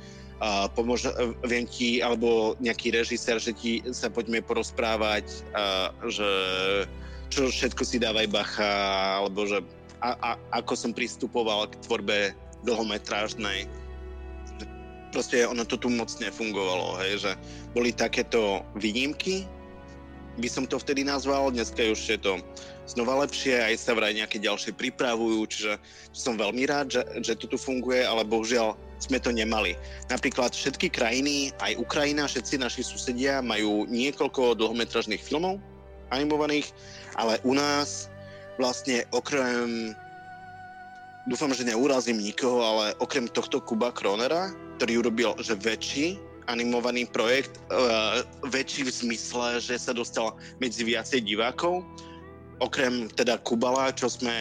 [0.75, 1.09] pomôže,
[1.47, 6.31] viem ti, alebo nejaký režisér, že ti sa poďme porozprávať, uh, že
[7.31, 8.75] čo všetko si dávaj bacha,
[9.23, 9.63] alebo že
[10.05, 12.19] a, a, ako som pristupoval k tvorbe
[12.67, 13.65] dlhometrážnej.
[15.15, 17.33] Proste ono to tu moc nefungovalo, hej, že
[17.73, 19.47] boli takéto výnimky,
[20.35, 22.43] by som to vtedy nazval, dneska už je to
[22.91, 25.73] znova lepšie, aj sa vraj nejaké ďalšie pripravujú, čiže
[26.11, 29.75] som veľmi rád, že, že to tu funguje, ale bohužiaľ sme to nemali.
[30.09, 35.59] Napríklad všetky krajiny, aj Ukrajina, všetci naši susedia majú niekoľko dlhometražných filmov
[36.13, 36.71] animovaných,
[37.19, 38.09] ale u nás
[38.61, 39.93] vlastne okrem
[41.27, 47.57] dúfam, že neurazím nikoho, ale okrem tohto Kuba Kronera, ktorý urobil že väčší animovaný projekt,
[47.73, 51.81] uh, väčší v zmysle, že sa dostal medzi viacej divákov,
[52.61, 54.35] okrem teda Kubala, čo sme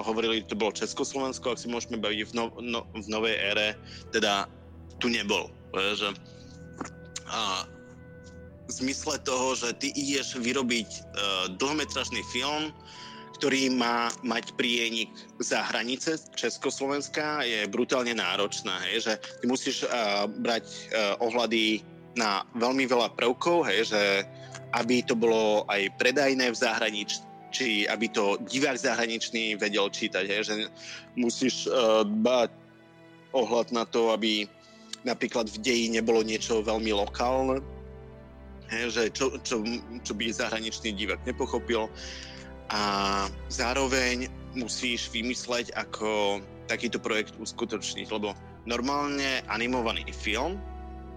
[0.00, 3.78] hovorili, to bolo Československo, ak si môžeme baviť v, no, no, v novej ére,
[4.10, 4.50] teda
[4.98, 5.50] tu nebol.
[5.74, 6.14] Že,
[7.30, 7.66] a,
[8.66, 11.02] v zmysle toho, že ty ideš vyrobiť uh,
[11.58, 12.70] dlhometražný film,
[13.36, 15.10] ktorý má mať prienik
[15.42, 18.78] za hranice Československa, je brutálne náročná.
[18.86, 21.82] Hej, že ty musíš uh, brať uh, ohľady
[22.14, 24.02] na veľmi veľa prvkov, hej, že
[24.72, 27.20] aby to bolo aj predajné v zahraničí,
[27.52, 30.54] či aby to divák zahraničný vedel čítať, hej, že
[31.14, 32.50] musíš uh, dbať
[33.36, 34.48] ohľad na to, aby
[35.04, 37.60] napríklad v deji nebolo niečo veľmi lokálne,
[38.72, 39.60] hej, že čo, čo,
[40.00, 41.92] čo by zahraničný divák nepochopil.
[42.72, 42.82] A
[43.52, 46.40] zároveň musíš vymysleť, ako
[46.72, 48.32] takýto projekt uskutočniť, lebo
[48.64, 50.56] normálne animovaný film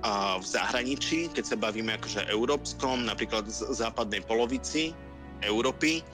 [0.04, 4.92] a v zahraničí, keď sa bavíme akože európskom, napríklad z západnej polovici,
[5.44, 6.06] Európy,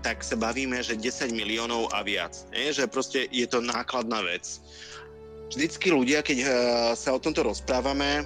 [0.00, 2.32] tak sa bavíme, že 10 miliónov a viac.
[2.52, 2.72] Nie?
[2.72, 4.60] Že proste je to nákladná vec.
[5.50, 6.50] Vždycky ľudia, keď uh,
[6.94, 8.24] sa o tomto rozprávame,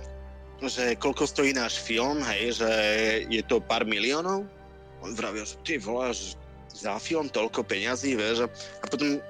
[0.63, 2.71] že koľko stojí náš film, hej, že
[3.29, 4.47] je to pár miliónov,
[5.03, 6.39] on vravia, že ty voláš
[6.73, 8.49] za film toľko peňazí, vieš,
[8.81, 9.21] a potom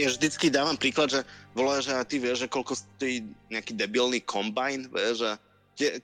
[0.00, 1.20] ja vždycky dávam príklad, že
[1.52, 5.30] volá, že ty vieš, že koľko stojí nejaký debilný kombajn, vieš, že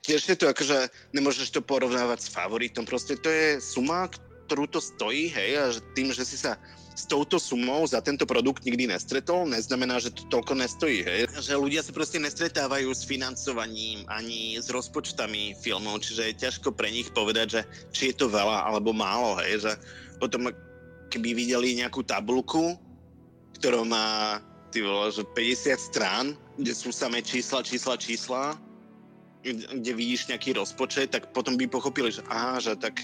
[0.05, 4.09] tiež je to akože, nemôžeš to porovnávať s favoritom, proste to je suma,
[4.49, 6.57] ktorú to stojí, hej, a tým, že si sa
[6.99, 11.31] s touto sumou za tento produkt nikdy nestretol, neznamená, že to toľko nestojí, hej.
[11.31, 16.91] Že ľudia sa proste nestretávajú s financovaním ani s rozpočtami filmov, čiže je ťažko pre
[16.91, 17.61] nich povedať, že
[17.95, 19.73] či je to veľa alebo málo, hej, že
[20.19, 20.51] potom
[21.15, 22.75] keby videli nejakú tabulku,
[23.63, 24.41] ktorá má
[24.75, 26.27] ty vole, že 50 strán,
[26.59, 28.59] kde sú samé čísla, čísla, čísla,
[29.47, 32.99] kde vidíš nejaký rozpočet, tak potom by pochopili, že aha, že tak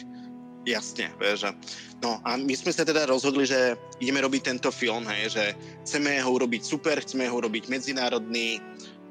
[0.65, 1.53] Jasne, vieš.
[2.01, 5.45] No a my sme sa teda rozhodli, že ideme robiť tento film, hej, že
[5.85, 8.61] chceme ho urobiť super, chceme ho urobiť medzinárodný.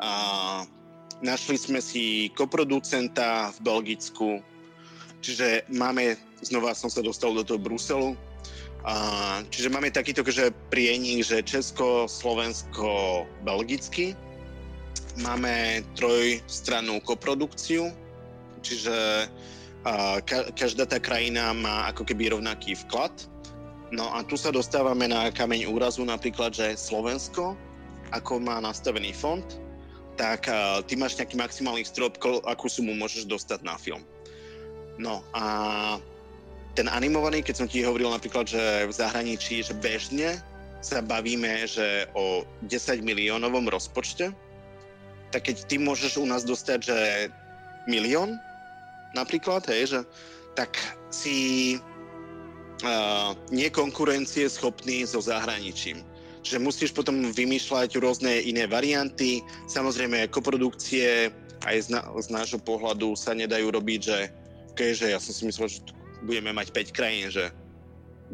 [0.02, 0.12] A
[1.22, 4.42] našli sme si koproducenta v Belgicku,
[5.22, 8.18] čiže máme, znova som sa dostal do toho Bruselu,
[8.84, 14.12] a, čiže máme takýto že prienik, že Česko, Slovensko, Belgicky.
[15.24, 17.94] Máme trojstrannú koprodukciu,
[18.60, 19.30] čiže
[20.24, 23.12] ka- každá tá krajina má ako keby rovnaký vklad.
[23.94, 27.54] No a tu sa dostávame na kameň úrazu napríklad, že Slovensko,
[28.10, 29.46] ako má nastavený fond,
[30.18, 30.50] tak
[30.90, 34.02] ty máš nejaký maximálny strop, akú sumu môžeš dostať na film.
[34.98, 35.46] No a
[36.74, 40.42] ten animovaný, keď som ti hovoril napríklad, že v zahraničí, že bežne
[40.82, 44.34] sa bavíme, že o 10 miliónovom rozpočte,
[45.34, 46.98] tak keď ty môžeš u nás dostať, že
[47.90, 48.38] milión,
[49.14, 50.00] napríklad, hej, že
[50.54, 50.78] tak
[51.10, 51.78] si
[52.86, 56.02] uh, nekonkurencie schopný so zahraničím.
[56.44, 59.40] Čiže musíš potom vymýšľať rôzne iné varianty.
[59.72, 61.32] Samozrejme, koprodukcie
[61.64, 64.20] aj z, na, z nášho pohľadu sa nedajú robiť, že,
[64.76, 65.80] okay, že ja som si myslel, že
[66.28, 67.48] budeme mať 5 krajín, že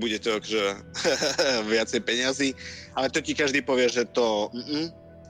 [0.02, 0.80] bude to že
[1.74, 2.50] viacej peňazí,
[2.98, 4.90] ale to ti každý povie, že to mm,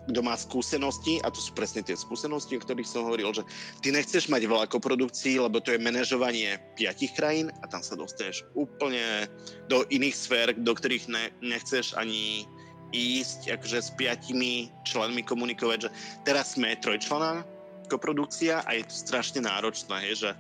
[0.09, 3.45] kto má skúsenosti, a to sú presne tie skúsenosti, o ktorých som hovoril, že
[3.85, 8.43] ty nechceš mať veľa koprodukcií, lebo to je manažovanie piatich krajín a tam sa dostaneš
[8.57, 9.29] úplne
[9.69, 12.49] do iných sfér, do ktorých ne, nechceš ani
[12.89, 15.89] ísť akože s piatimi členmi komunikovať, že
[16.25, 17.45] teraz sme trojčlená
[17.89, 20.31] koprodukcia a je to strašne náročné, je, že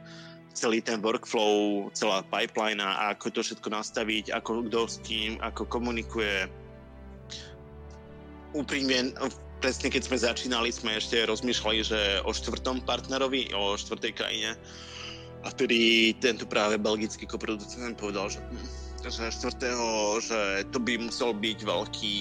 [0.53, 5.65] celý ten workflow, celá pipeline a ako to všetko nastaviť, ako kto s kým, ako
[5.69, 6.49] komunikuje.
[8.57, 9.13] Úprimne,
[9.59, 14.55] presne keď sme začínali, sme ešte rozmýšľali, že o štvrtom partnerovi, o štvrtej krajine.
[15.43, 18.39] A vtedy tento práve belgický koproducent povedal, že,
[19.03, 20.39] že štvrtého, že
[20.71, 22.15] to by musel byť veľký,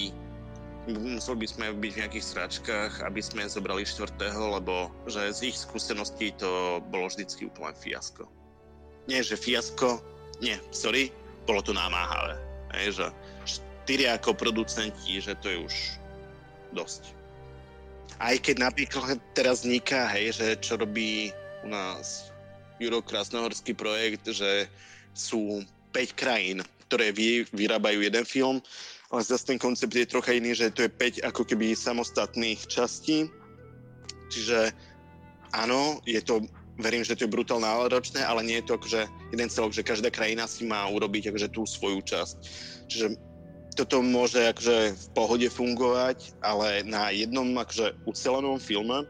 [0.95, 5.57] musel by sme byť v nejakých sračkách, aby sme zobrali štvrtého, lebo že z ich
[5.59, 8.27] skúseností to bolo vždycky úplne fiasko.
[9.11, 9.99] Nie, že fiasko,
[10.39, 11.11] nie, sorry,
[11.49, 12.39] bolo to námáhavé.
[12.77, 13.07] Hej, že
[13.49, 15.75] štyria ako producenti, že to je už
[16.77, 17.18] dosť
[18.17, 21.31] aj keď napríklad teraz vzniká, hej, že čo robí
[21.63, 22.33] u nás
[22.81, 24.67] Juro Krasnohorský projekt, že
[25.13, 28.59] sú 5 krajín, ktoré vy, vyrábajú jeden film,
[29.11, 33.27] ale zase ten koncept je trocha iný, že to je 5 ako keby samostatných častí.
[34.29, 34.73] Čiže
[35.57, 36.45] áno, je to,
[36.79, 39.03] verím, že to je brutálne náročné, ale nie je to akože
[39.33, 42.37] jeden celok, že každá krajina si má urobiť akože tú svoju časť.
[42.89, 43.28] Čiže
[43.79, 49.07] toto môže akože v pohode fungovať, ale na jednom akože ucelenom filme,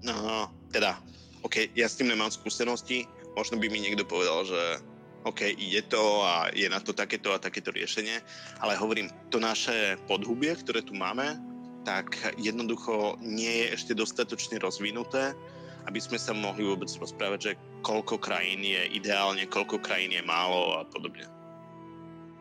[0.00, 0.96] no, teda,
[1.44, 3.04] OK, ja s tým nemám skúsenosti,
[3.36, 4.80] možno by mi niekto povedal, že
[5.28, 8.24] OK, ide to a je na to takéto a takéto riešenie,
[8.64, 11.36] ale hovorím, to naše podhubie, ktoré tu máme,
[11.84, 15.36] tak jednoducho nie je ešte dostatočne rozvinuté,
[15.84, 17.52] aby sme sa mohli vôbec rozprávať, že
[17.84, 21.28] koľko krajín je ideálne, koľko krajín je málo a podobne.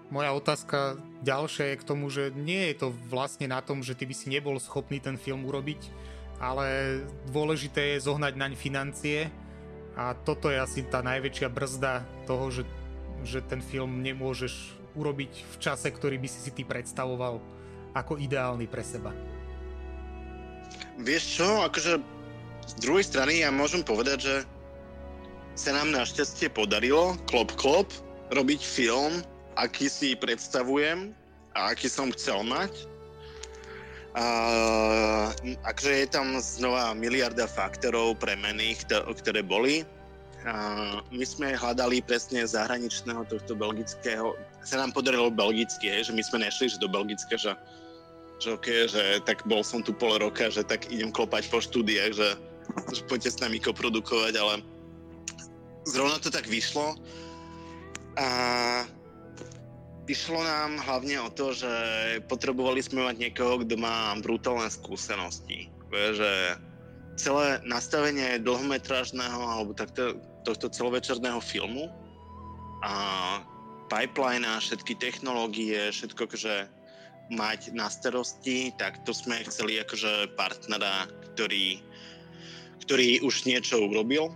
[0.09, 4.09] Moja otázka ďalšia je k tomu, že nie je to vlastne na tom, že ty
[4.09, 5.85] by si nebol schopný ten film urobiť,
[6.41, 6.99] ale
[7.29, 9.29] dôležité je zohnať naň financie
[9.93, 12.63] a toto je asi tá najväčšia brzda toho, že,
[13.21, 17.37] že ten film nemôžeš urobiť v čase, ktorý by si si ty predstavoval
[17.93, 19.13] ako ideálny pre seba.
[20.97, 22.01] Vieš čo, akože
[22.65, 24.35] z druhej strany ja môžem povedať, že
[25.53, 27.93] sa nám našťastie podarilo, klop klop,
[28.33, 29.21] robiť film,
[29.59, 31.11] aký si predstavujem
[31.53, 32.71] a aký som chcel mať.
[34.15, 34.25] A,
[35.67, 39.85] akže je tam znova miliarda faktorov premených, ktoré boli.
[40.47, 44.33] A, my sme hľadali presne zahraničného tohto belgického,
[44.63, 47.53] sa nám podarilo belgicky, hej, že my sme nešli že do Belgicka, že,
[48.39, 52.11] že, okay, že tak bol som tu pol roka, že tak idem klopať po štúdiách,
[52.15, 52.29] že,
[52.91, 54.63] že poďte s nami koprodukovať, ale
[55.87, 56.95] zrovna to tak vyšlo.
[58.19, 58.27] A
[60.09, 61.69] Išlo nám hlavne o to, že
[62.25, 65.69] potrebovali sme mať niekoho, kto má brutálne skúsenosti.
[65.93, 66.57] Že
[67.13, 71.93] celé nastavenie dlhometrážneho alebo takto, tohto celovečerného filmu
[72.81, 72.93] a
[73.93, 76.65] pipeline a všetky technológie, všetko, že
[77.29, 81.05] mať na starosti, tak to sme chceli akože partnera,
[81.37, 81.85] ktorý,
[82.81, 84.33] ktorý už niečo urobil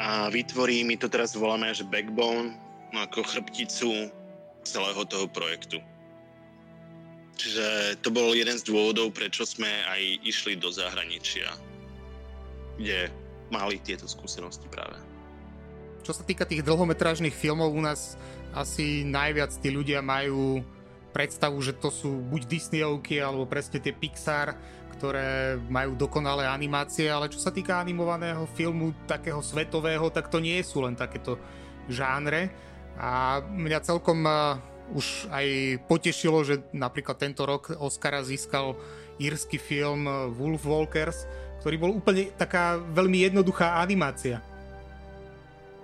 [0.00, 2.56] a vytvorí, my to teraz voláme, že backbone,
[2.96, 4.08] ako chrbticu
[4.66, 5.78] celého toho projektu.
[7.36, 11.52] Čiže to bol jeden z dôvodov, prečo sme aj išli do zahraničia,
[12.80, 13.12] kde
[13.52, 14.96] mali tieto skúsenosti práve.
[16.00, 18.16] Čo sa týka tých dlhometrážnych filmov, u nás
[18.56, 20.64] asi najviac tí ľudia majú
[21.12, 24.56] predstavu, že to sú buď Disneyovky alebo presne tie Pixar,
[24.96, 30.56] ktoré majú dokonalé animácie, ale čo sa týka animovaného filmu takého svetového, tak to nie
[30.64, 31.36] sú len takéto
[31.88, 32.48] žánre.
[32.96, 34.56] A mňa celkom uh,
[34.96, 35.46] už aj
[35.84, 38.76] potešilo, že napríklad tento rok Oscara získal
[39.20, 41.28] írsky film uh, Wolf Walkers,
[41.60, 44.40] ktorý bol úplne taká veľmi jednoduchá animácia.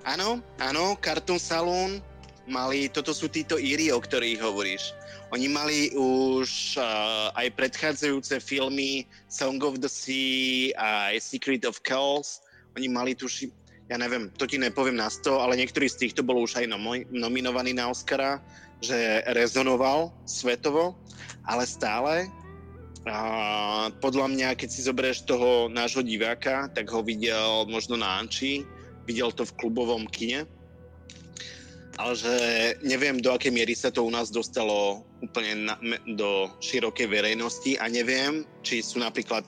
[0.03, 2.03] Áno, áno, Cartoon Saloon
[2.51, 4.95] mali, toto sú títo Íri, o ktorých hovoríš.
[5.33, 12.45] Oni mali už uh, aj predchádzajúce filmy Song of the Sea a Secret of Kells.
[12.77, 13.49] Oni mali tuši,
[13.93, 16.67] ja neviem, to ti nepoviem na 100, ale niektorý z týchto bol už aj
[17.13, 18.41] nominovaný na Oscara,
[18.81, 20.97] že rezonoval svetovo,
[21.45, 22.33] ale stále
[23.03, 28.63] a podľa mňa, keď si zoberieš toho nášho diváka, tak ho videl možno na Anči,
[29.11, 30.47] videl to v klubovom kine,
[31.99, 32.35] ale že
[32.87, 35.75] neviem, do akej miery sa to u nás dostalo úplne na,
[36.15, 39.45] do širokej verejnosti a neviem, či sú napríklad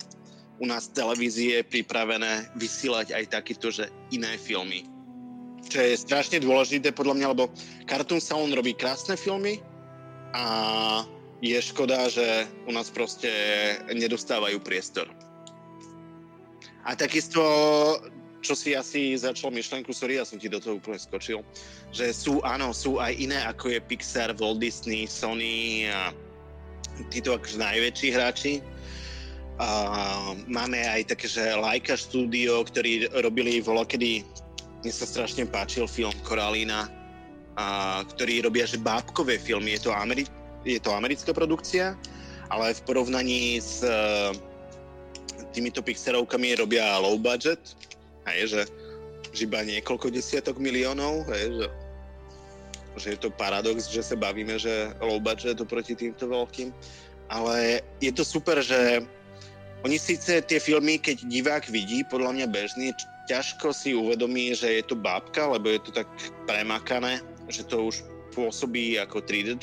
[0.62, 4.86] u nás televízie pripravené vysielať aj takéto, že iné filmy.
[5.66, 7.50] Čo je strašne dôležité podľa mňa, lebo
[7.88, 9.58] Cartoon Sound robí krásne filmy
[10.36, 10.44] a
[11.40, 13.28] je škoda, že u nás proste
[13.90, 15.08] nedostávajú priestor.
[16.84, 17.40] A takisto,
[18.44, 21.40] čo si asi začal myšlenku, sorry, ja som ti do toho úplne skočil,
[21.96, 26.12] že sú, áno, sú aj iné, ako je Pixar, Walt Disney, Sony a
[27.08, 28.52] títo akože najväčší hráči,
[29.54, 29.68] a
[30.50, 34.26] máme aj také, že Laika Studio, ktorí robili kedy
[34.82, 36.90] mne sa strašne páčil film Koralína,
[37.54, 37.64] a,
[38.02, 39.78] ktorí robia, že bábkové filmy.
[39.78, 40.28] Je to, Ameri-
[40.66, 41.94] je to americká produkcia,
[42.50, 44.34] ale v porovnaní s uh,
[45.54, 47.62] týmito pixerovkami robia low budget.
[48.26, 48.62] Hej, že,
[49.30, 51.66] že iba niekoľko desiatok miliónov, hej, že,
[52.98, 56.74] že je to paradox, že sa bavíme, že low budget oproti týmto veľkým.
[57.32, 59.00] Ale je to super, že
[59.84, 62.96] oni síce tie filmy, keď divák vidí, podľa mňa bežný,
[63.28, 66.08] ťažko si uvedomí, že je to bábka, lebo je to tak
[66.48, 67.20] premakané,
[67.52, 68.00] že to už
[68.32, 69.60] pôsobí ako 3 d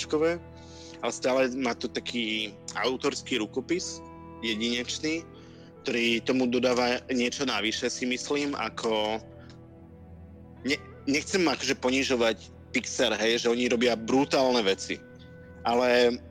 [1.02, 3.98] ale stále má to taký autorský rukopis,
[4.46, 5.26] jedinečný,
[5.82, 9.18] ktorý tomu dodáva niečo navyše, si myslím, ako...
[10.62, 10.78] Ne,
[11.10, 12.38] nechcem akože ponižovať
[12.70, 15.02] Pixar, hej, že oni robia brutálne veci,
[15.66, 16.22] ale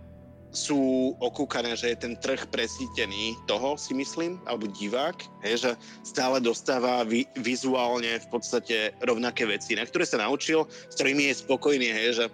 [0.51, 5.71] sú okúkané, že je ten trh presítený toho, si myslím, alebo divák, hej, že
[6.03, 11.41] stále dostáva vi- vizuálne v podstate rovnaké veci, na ktoré sa naučil, s ktorými je
[11.47, 12.27] spokojný, hej, že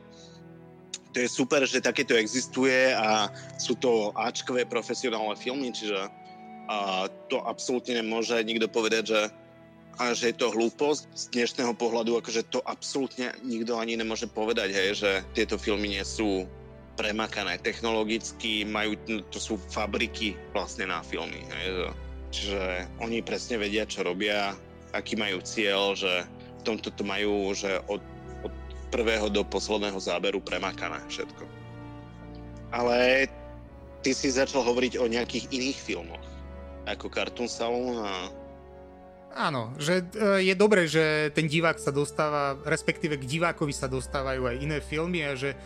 [1.13, 5.97] to je super, že takéto existuje a sú to Ačkové profesionálne filmy, čiže
[6.67, 9.23] a to absolútne nemôže nikto povedať, že,
[10.03, 11.03] a že je to hlúposť.
[11.15, 16.03] Z dnešného pohľadu akože to absolútne nikto ani nemôže povedať, hej, že tieto filmy nie
[16.03, 16.45] sú
[16.97, 18.97] premakané technologicky, majú,
[19.29, 21.45] to sú fabriky vlastne na filmy.
[21.45, 21.93] Hej.
[22.33, 22.61] Čiže
[23.05, 24.57] oni presne vedia, čo robia,
[24.97, 28.03] aký majú cieľ, že v tomto to majú, že od,
[28.43, 28.53] od
[28.91, 31.45] prvého do posledného záberu premakané všetko.
[32.75, 33.29] Ale
[34.03, 36.27] ty si začal hovoriť o nejakých iných filmoch,
[36.89, 38.13] ako Cartoon Saloon a
[39.37, 44.49] Áno, že e, je dobré, že ten divák sa dostáva, respektíve k divákovi sa dostávajú
[44.49, 45.57] aj iné filmy a že e,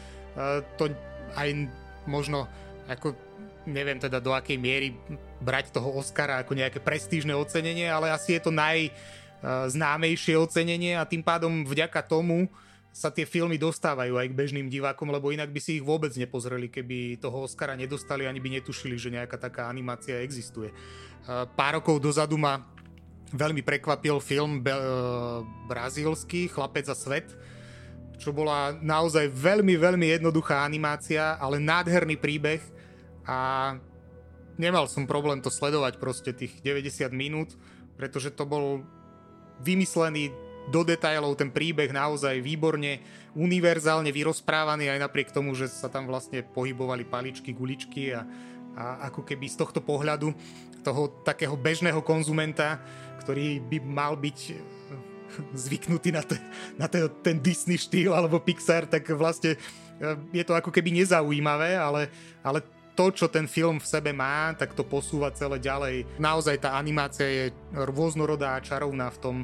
[0.75, 0.91] to
[1.37, 1.49] aj
[2.09, 2.49] možno
[2.91, 3.15] ako
[3.69, 4.97] neviem teda do akej miery
[5.39, 11.21] brať toho Oscara ako nejaké prestížne ocenenie, ale asi je to najznámejšie ocenenie a tým
[11.21, 12.49] pádom vďaka tomu
[12.91, 16.67] sa tie filmy dostávajú aj k bežným divákom, lebo inak by si ich vôbec nepozreli,
[16.67, 20.75] keby toho Oscara nedostali, ani by netušili, že nejaká taká animácia existuje.
[21.55, 22.67] Pár rokov dozadu ma
[23.31, 24.59] veľmi prekvapil film
[25.71, 27.31] brazílsky Chlapec za svet,
[28.21, 32.61] čo bola naozaj veľmi, veľmi jednoduchá animácia, ale nádherný príbeh
[33.25, 33.75] a
[34.61, 37.57] nemal som problém to sledovať proste tých 90 minút,
[37.97, 38.85] pretože to bol
[39.65, 40.29] vymyslený
[40.69, 43.01] do detailov, ten príbeh naozaj výborne,
[43.33, 48.23] univerzálne vyrozprávaný aj napriek tomu, že sa tam vlastne pohybovali paličky, guličky a,
[48.77, 50.37] a ako keby z tohto pohľadu
[50.85, 52.81] toho takého bežného konzumenta,
[53.25, 54.39] ktorý by mal byť
[55.55, 56.37] zvyknutý na, te,
[56.77, 59.59] na te, ten Disney štýl alebo Pixar, tak vlastne e,
[60.35, 62.11] je to ako keby nezaujímavé, ale,
[62.43, 62.61] ale
[62.99, 66.05] to, čo ten film v sebe má, tak to posúva celé ďalej.
[66.21, 69.37] Naozaj tá animácia je rôznorodá a čarovná v tom,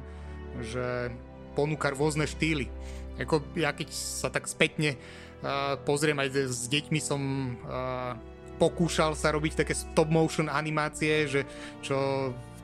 [0.60, 1.08] že
[1.56, 2.68] ponúka rôzne štýly.
[3.16, 5.00] Ako ja keď sa tak spätne
[5.40, 7.20] uh, pozriem aj s deťmi som
[7.64, 8.12] uh,
[8.60, 11.48] pokúšal sa robiť také stop motion animácie, že
[11.80, 11.96] čo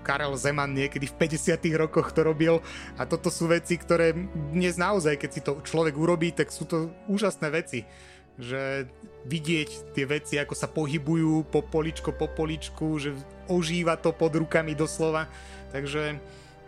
[0.02, 2.58] Karel Zeman niekedy v 50 rokoch to robil
[2.98, 4.12] a toto sú veci, ktoré
[4.52, 7.86] dnes naozaj, keď si to človek urobí, tak sú to úžasné veci
[8.40, 8.88] že
[9.28, 13.12] vidieť tie veci, ako sa pohybujú po poličko po poličku, že
[13.46, 15.28] ožíva to pod rukami doslova.
[15.70, 16.16] Takže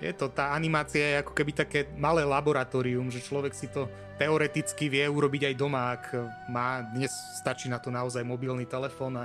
[0.05, 3.89] je to, tá animácia je ako keby také malé laboratórium, že človek si to
[4.21, 6.05] teoreticky vie urobiť aj doma, ak
[6.53, 7.11] má, dnes
[7.41, 9.25] stačí na to naozaj mobilný telefón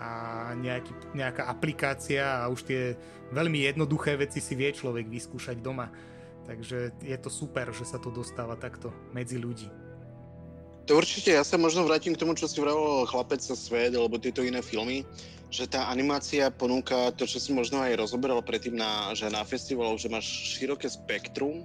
[0.00, 0.10] a
[0.56, 2.96] nejaký, nejaká aplikácia a už tie
[3.36, 5.92] veľmi jednoduché veci si vie človek vyskúšať doma.
[6.48, 9.68] Takže je to super, že sa to dostáva takto medzi ľudí.
[10.88, 14.18] To určite, ja sa možno vrátim k tomu, čo si vravel Chlapec sa svet, alebo
[14.18, 15.06] tieto iné filmy,
[15.52, 20.00] že tá animácia ponúka to, čo si možno aj rozoberal predtým na, že na festivaloch,
[20.00, 21.62] že máš široké spektrum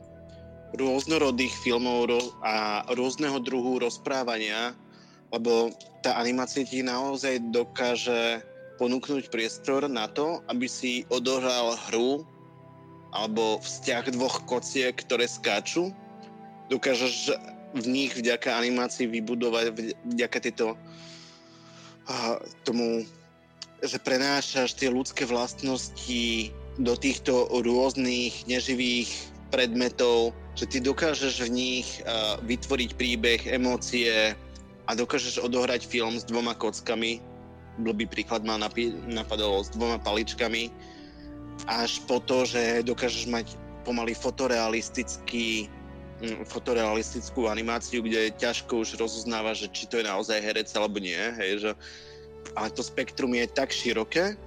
[0.76, 2.12] rôznorodých filmov
[2.44, 4.76] a rôzneho druhu rozprávania,
[5.32, 5.72] lebo
[6.06, 8.46] tá animácia ti naozaj dokáže
[8.78, 12.22] ponúknuť priestor na to, aby si odohral hru
[13.10, 15.90] alebo vzťah dvoch kociek, ktoré skáču.
[16.70, 17.34] Dokážeš
[17.74, 20.78] v nich vďaka animácii vybudovať, vďaka tejto
[22.62, 23.02] tomu,
[23.82, 29.10] že prenášaš tie ľudské vlastnosti do týchto rôznych neživých
[29.50, 31.88] predmetov, že ty dokážeš v nich
[32.46, 34.38] vytvoriť príbeh, emócie,
[34.86, 37.22] a dokážeš odohrať film s dvoma kockami,
[37.82, 38.56] blbý príklad ma
[39.10, 40.70] napadol s dvoma paličkami,
[41.66, 43.48] až po to, že dokážeš mať
[43.88, 45.70] pomaly fotorealistický
[46.22, 51.18] mm, fotorealistickú animáciu, kde ťažko už rozoznáva, že či to je naozaj herec alebo nie,
[51.38, 51.72] hej, že
[52.54, 54.38] ale to spektrum je tak široké,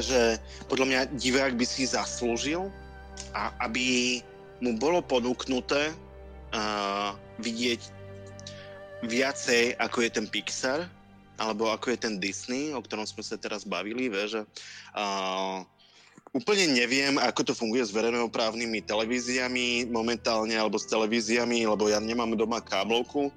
[0.00, 0.40] že
[0.72, 2.72] podľa mňa divák by si zaslúžil
[3.36, 4.18] a aby
[4.62, 7.80] mu bolo ponúknuté uh, vidieť
[9.06, 10.86] viacej ako je ten Pixar,
[11.40, 14.40] alebo ako je ten Disney, o ktorom sme sa teraz bavili, vie, že
[14.94, 15.66] uh,
[16.30, 22.38] úplne neviem, ako to funguje s verejnoprávnymi televíziami momentálne, alebo s televíziami, lebo ja nemám
[22.38, 23.34] doma káblovku,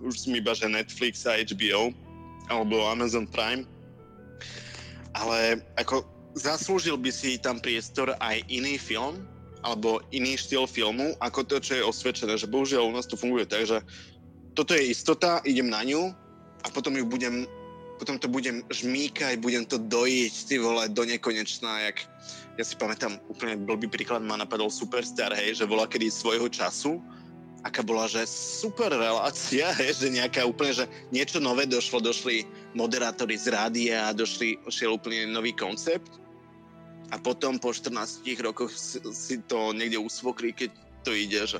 [0.00, 1.94] už som iba, že Netflix a HBO,
[2.50, 3.62] alebo Amazon Prime,
[5.14, 6.02] ale ako
[6.34, 9.22] zaslúžil by si tam priestor aj iný film,
[9.60, 13.44] alebo iný štýl filmu, ako to, čo je osvedčené, že bohužiaľ u nás to funguje
[13.44, 13.84] tak, že
[14.54, 16.10] toto je istota, idem na ňu
[16.64, 17.46] a potom ju budem,
[17.98, 22.04] potom to budem žmýkať, budem to dojiť, ty vole, do nekonečná, jak,
[22.58, 26.98] ja si pamätám, úplne blbý príklad ma napadol Superstar, hej, že bola kedy svojho času,
[27.60, 33.36] aká bola, že super relácia, hej, že nejaká úplne, že niečo nové došlo, došli moderátori
[33.36, 36.20] z rádia, došli, došiel úplne nový koncept
[37.10, 40.70] a potom po 14 rokoch si, si to niekde usvokli, keď
[41.02, 41.58] to ide, že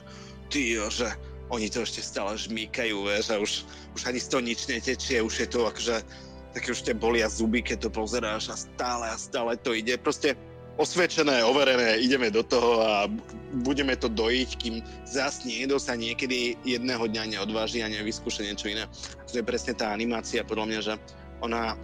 [0.53, 1.11] ty, že
[1.51, 3.53] oni to ešte stále žmýkajú, vieš, a už,
[3.99, 6.03] už ani z toho nič netečie, už je to akože
[6.51, 9.95] také už te bolia zuby, keď to pozeráš a stále a stále to ide.
[9.99, 10.35] Proste
[10.81, 13.07] osvedčené, overené, ideme do toho a
[13.63, 18.89] budeme to dojiť, kým zás niekto sa niekedy jedného dňa neodváži a nevyskúša niečo iné.
[19.31, 20.95] To je presne tá animácia, podľa mňa, že
[21.45, 21.77] ona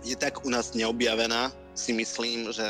[0.00, 2.64] je tak u nás neobjavená, si myslím, že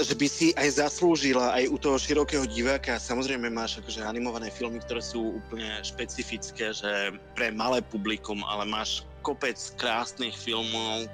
[0.00, 2.96] že by si aj zaslúžila aj u toho širokého diváka.
[2.96, 9.04] Samozrejme máš akože animované filmy, ktoré sú úplne špecifické, že pre malé publikum, ale máš
[9.20, 11.04] kopec krásnych filmov,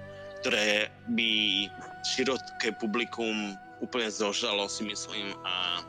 [0.42, 1.66] ktoré by
[2.14, 5.82] široké publikum úplne zožalo, si myslím, a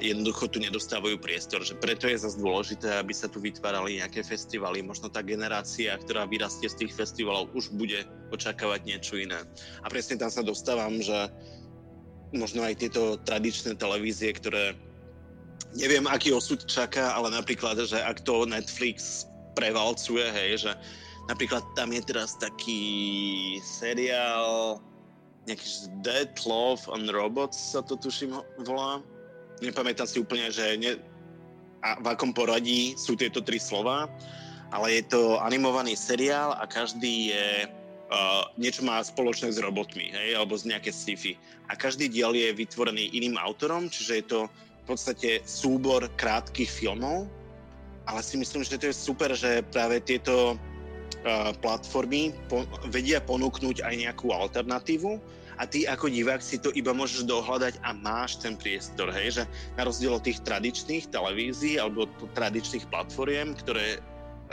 [0.00, 1.64] jednoducho tu nedostávajú priestor.
[1.64, 4.84] Že preto je zase dôležité, aby sa tu vytvárali nejaké festivaly.
[4.84, 9.40] Možno tá generácia, ktorá vyrastie z tých festivalov, už bude očakávať niečo iné.
[9.80, 11.32] A presne tam sa dostávam, že
[12.36, 14.76] možno aj tieto tradičné televízie, ktoré
[15.72, 19.24] neviem, aký osud čaká, ale napríklad, že ak to Netflix
[19.56, 20.72] prevalcuje, hej, že
[21.32, 22.80] napríklad tam je teraz taký
[23.64, 24.80] seriál
[25.46, 25.66] nejaký
[26.06, 29.02] Dead Love and Robots sa to tuším volá
[29.62, 30.98] nepamätám si úplne, že ne,
[31.82, 34.06] a v akom poradí sú tieto tri slova,
[34.70, 40.38] ale je to animovaný seriál a každý je uh, niečo má spoločné s robotmi, hej,
[40.38, 41.34] alebo z nejaké sci-fi.
[41.68, 44.40] A každý diel je vytvorený iným autorom, čiže je to
[44.82, 47.26] v podstate súbor krátkých filmov,
[48.06, 52.62] ale si myslím, že to je super, že práve tieto uh, platformy po,
[52.94, 57.94] vedia ponúknuť aj nejakú alternatívu a ty ako divák si to iba môžeš dohľadať a
[57.94, 59.42] máš ten priestor, hej, že
[59.78, 64.02] na rozdiel od tých tradičných televízií alebo tradičných platformiem, ktoré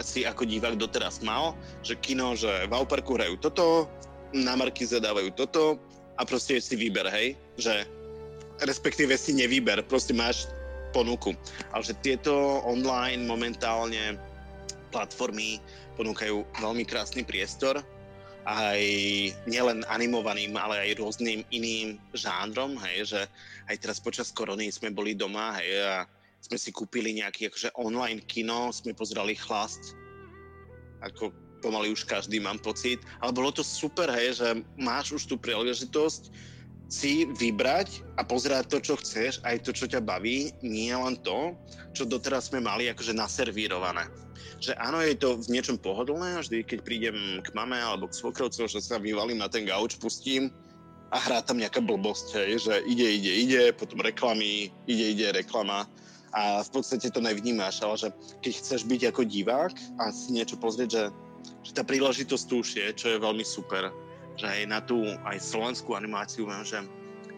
[0.06, 3.90] si ako divák doteraz mal, že kino, že v Auparku hrajú toto,
[4.38, 5.82] na Markize dávajú toto
[6.16, 7.90] a proste si výber, hej, že
[8.62, 10.46] respektíve si nevyber, proste máš
[10.94, 11.34] ponuku.
[11.74, 14.22] Ale že tieto online momentálne
[14.94, 15.58] platformy
[15.98, 17.82] ponúkajú veľmi krásny priestor
[18.50, 18.82] aj
[19.46, 23.22] nielen animovaným, ale aj rôznym iným žánrom, hej, že
[23.70, 26.10] aj teraz počas korony sme boli doma, hej, a
[26.42, 29.94] sme si kúpili nejaký akože online kino, sme pozerali chlast,
[31.06, 31.30] ako
[31.62, 34.50] pomaly už každý mám pocit, ale bolo to super, hej, že
[34.82, 36.34] máš už tú príležitosť
[36.90, 41.54] si vybrať a pozerať to, čo chceš, aj to, čo ťa baví, nie len to,
[41.94, 44.10] čo doteraz sme mali akože naservírované.
[44.58, 47.16] Že áno, je to v niečom pohodlné, vždy keď prídem
[47.46, 50.50] k mame alebo k svokrovcov, že sa vyvalím na ten gauč, pustím
[51.14, 55.86] a hrá tam nejaká blbosť, hej, že ide, ide, ide, potom reklamy, ide, ide reklama.
[56.34, 58.10] A v podstate to nevnímaš, ale že
[58.42, 61.04] keď chceš byť ako divák a si niečo pozrieť, že,
[61.66, 63.90] že tá príležitosť tu už je, čo je veľmi super,
[64.40, 66.80] že aj na tú aj slovenskú animáciu viem, že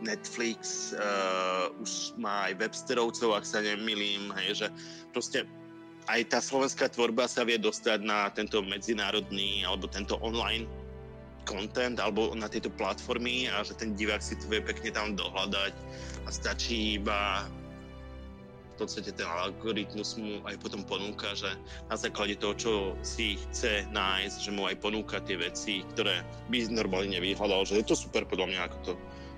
[0.02, 4.68] Netflix uh, už má aj Websterovcov, ak sa nemilím, hej, že
[5.14, 5.45] proste
[6.10, 10.66] aj tá slovenská tvorba sa vie dostať na tento medzinárodný alebo tento online
[11.45, 15.74] content alebo na tieto platformy a že ten divák si to vie pekne tam dohľadať
[16.26, 17.49] a stačí iba
[18.82, 21.54] podstate ten algoritmus mu aj potom ponúka, že
[21.86, 22.72] na základe toho, čo
[23.06, 27.86] si chce nájsť, že mu aj ponúka tie veci, ktoré by normálne nevyhľadal, že je
[27.86, 28.94] to super podľa mňa, ako to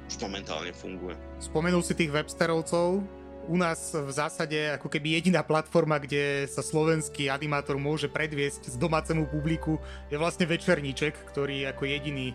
[0.07, 1.19] už momentálne funguje.
[1.43, 3.03] Spomenul si tých websterovcov,
[3.43, 8.75] u nás v zásade ako keby jediná platforma, kde sa slovenský animátor môže predviesť z
[8.79, 12.31] domácemu publiku je vlastne Večerníček, ktorý ako jediný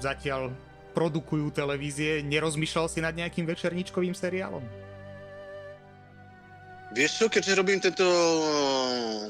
[0.00, 0.48] zatiaľ
[0.96, 2.24] produkujú televízie.
[2.24, 4.64] Nerozmýšľal si nad nejakým večerníčkovým seriálom?
[6.90, 8.02] Vieš čo, keďže robím tento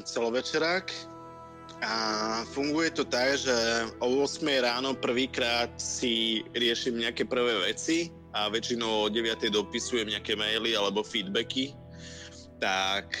[0.01, 0.89] celovečerák
[1.85, 1.93] a
[2.57, 3.53] funguje to tak, že
[4.01, 10.33] o 8 ráno prvýkrát si riešim nejaké prvé veci a väčšinou o 9 dopisujem nejaké
[10.33, 11.77] maily alebo feedbacky,
[12.57, 13.13] tak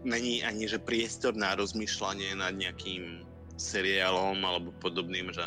[0.00, 3.24] není ani že priestor na rozmýšľanie nad nejakým
[3.60, 5.44] seriálom alebo podobným, že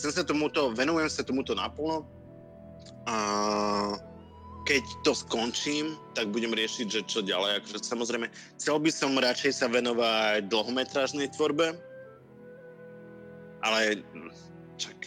[0.00, 2.08] chcem sa tomuto, venujem sa tomuto naplno.
[3.04, 3.16] A
[4.66, 7.62] keď to skončím, tak budem riešiť, že čo ďalej.
[7.62, 8.26] Akože samozrejme,
[8.58, 11.78] chcel by som radšej sa venovať dlhometrážnej tvorbe,
[13.62, 14.02] ale
[14.74, 15.06] čak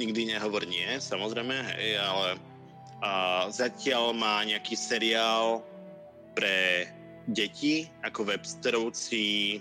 [0.00, 2.40] nikdy nehovor nie, samozrejme, hej, ale
[3.04, 5.60] a zatiaľ má nejaký seriál
[6.32, 6.88] pre
[7.28, 9.60] deti, ako Websterovci.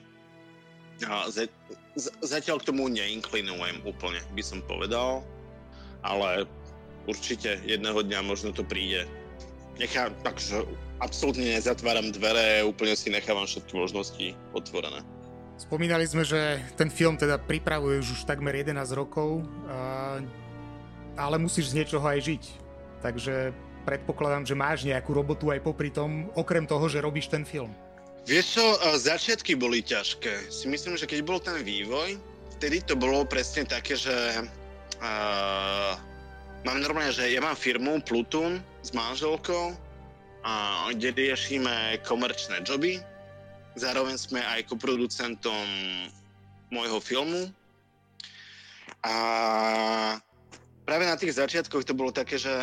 [1.04, 1.52] A z,
[2.00, 5.20] z, zatiaľ k tomu neinklinujem úplne, by som povedal,
[6.08, 6.48] ale
[7.12, 9.04] určite jedného dňa možno to príde
[9.80, 10.64] nechám, takže
[11.04, 15.04] absolútne nezatváram dvere, úplne si nechávam všetky možnosti otvorené.
[15.56, 19.40] Spomínali sme, že ten film teda pripravuješ už takmer 11 rokov,
[21.16, 22.44] ale musíš z niečoho aj žiť.
[23.00, 23.56] Takže
[23.88, 27.72] predpokladám, že máš nejakú robotu aj popri tom, okrem toho, že robíš ten film.
[28.26, 28.66] Vieš čo,
[29.00, 30.50] začiatky boli ťažké.
[30.50, 32.18] Si myslím, že keď bol ten vývoj,
[32.58, 34.12] vtedy to bolo presne také, že
[35.00, 35.94] uh,
[36.66, 39.78] mám normálne, že ja mám firmu Plutun s manželkou,
[40.42, 42.98] a, kde riešime komerčné joby.
[43.78, 45.66] Zároveň sme aj koproducentom
[46.74, 47.54] môjho filmu.
[49.06, 49.14] A
[50.90, 52.54] práve na tých začiatkoch to bolo také, že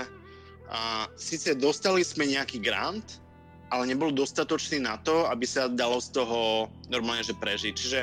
[0.67, 3.23] a, síce dostali sme nejaký grant,
[3.71, 7.73] ale nebol dostatočný na to, aby sa dalo z toho normálne že prežiť.
[7.73, 8.01] Čiže,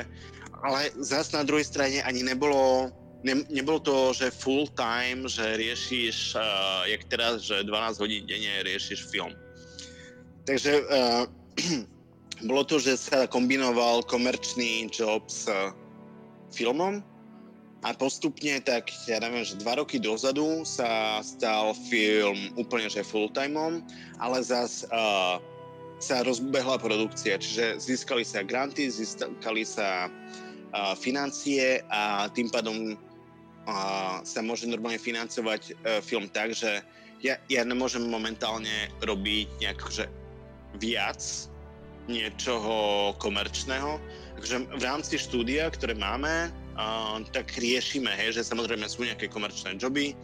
[0.64, 2.88] ale zase na druhej strane ani nebolo
[3.22, 8.64] ne, nebolo to, že full time, že riešiš, uh, jak teraz, že 12 hodín denne
[8.64, 9.32] riešiš film.
[10.48, 11.24] Takže uh,
[12.48, 15.72] bolo to, že sa kombinoval komerčný job s uh,
[16.52, 17.04] filmom
[17.80, 23.32] a postupne tak, ja neviem, že dva roky dozadu sa stal film úplne že full
[23.32, 23.80] timeom,
[24.20, 25.40] ale zas uh,
[26.00, 32.96] sa rozbehla produkcia, čiže získali sa granty, získali sa uh, financie a tým pádom
[34.24, 36.80] sa môže normálne financovať e, film tak, že
[37.20, 40.08] ja, ja nemôžem momentálne robiť nejak že
[40.80, 41.20] viac
[42.08, 44.00] niečoho komerčného.
[44.40, 49.76] Takže v rámci štúdia, ktoré máme, uh, tak riešime, hej, že samozrejme sú nejaké komerčné
[49.76, 50.16] joby,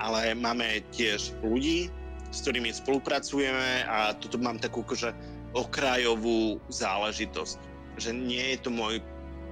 [0.00, 1.92] ale máme tiež ľudí,
[2.32, 5.12] s ktorými spolupracujeme a toto mám takú akože
[5.52, 7.58] okrajovú záležitosť.
[8.00, 9.04] Že nie je to môj,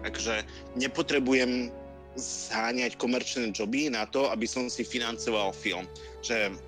[0.08, 0.46] akože
[0.78, 1.74] nepotrebujem
[2.18, 5.86] zháňať komerčné joby na to, aby som si financoval film.
[6.20, 6.58] Že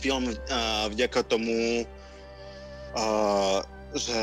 [0.00, 1.84] film uh, vďaka tomu,
[2.96, 3.60] uh,
[3.92, 4.20] že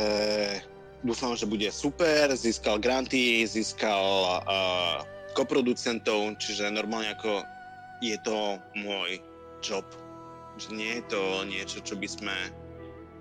[1.05, 5.05] dúfam, že bude super, získal granty, získal uh,
[5.37, 7.45] koproducentov, čiže normálne ako
[8.01, 9.21] je to môj
[9.61, 9.85] job.
[10.57, 12.35] Že nie je to niečo, čo by sme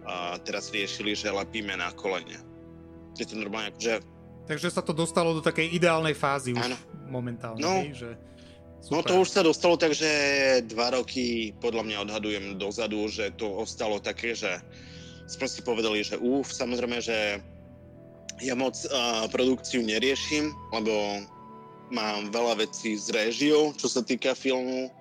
[0.08, 2.40] uh, teraz riešili, že lepíme na kolene.
[3.16, 4.00] Je to normálne, že...
[4.46, 6.76] Takže sa to dostalo do takej ideálnej fázy už ano.
[7.08, 8.10] Momentálne, no, hej, že...
[8.86, 8.92] Super.
[8.92, 10.06] No to už sa dostalo takže
[10.70, 14.62] dva roky, podľa mňa odhadujem dozadu, že to ostalo také, že
[15.26, 17.42] sme si povedali, že úf, samozrejme, že
[18.44, 21.24] ja moc uh, produkciu neriešim, lebo
[21.90, 24.92] mám veľa vecí s réžiou, čo sa týka filmu.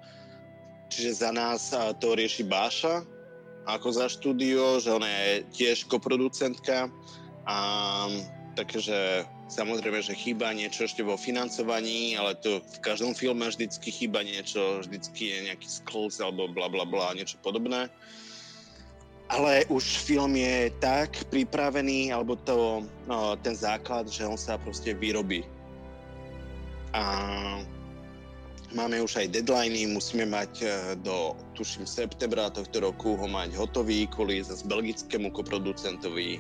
[0.89, 3.06] Čiže za nás uh, to rieši Báša
[3.66, 6.89] ako za štúdio, že ona je tiež koproducentka.
[7.45, 7.58] A
[8.53, 14.25] takže samozrejme, že chýba niečo ešte vo financovaní, ale to v každom filme vždycky chýba
[14.25, 17.89] niečo, vždycky je nejaký skills alebo bla bla bla, niečo podobné
[19.29, 24.93] ale už film je tak pripravený, alebo to, no, ten základ, že on sa proste
[24.93, 25.41] vyrobí.
[26.93, 27.01] A
[28.77, 30.67] máme už aj deadliny, musíme mať e,
[31.01, 36.37] do, tuším, septembra tohto roku ho mať hotový kvôli zase belgickému koproducentovi.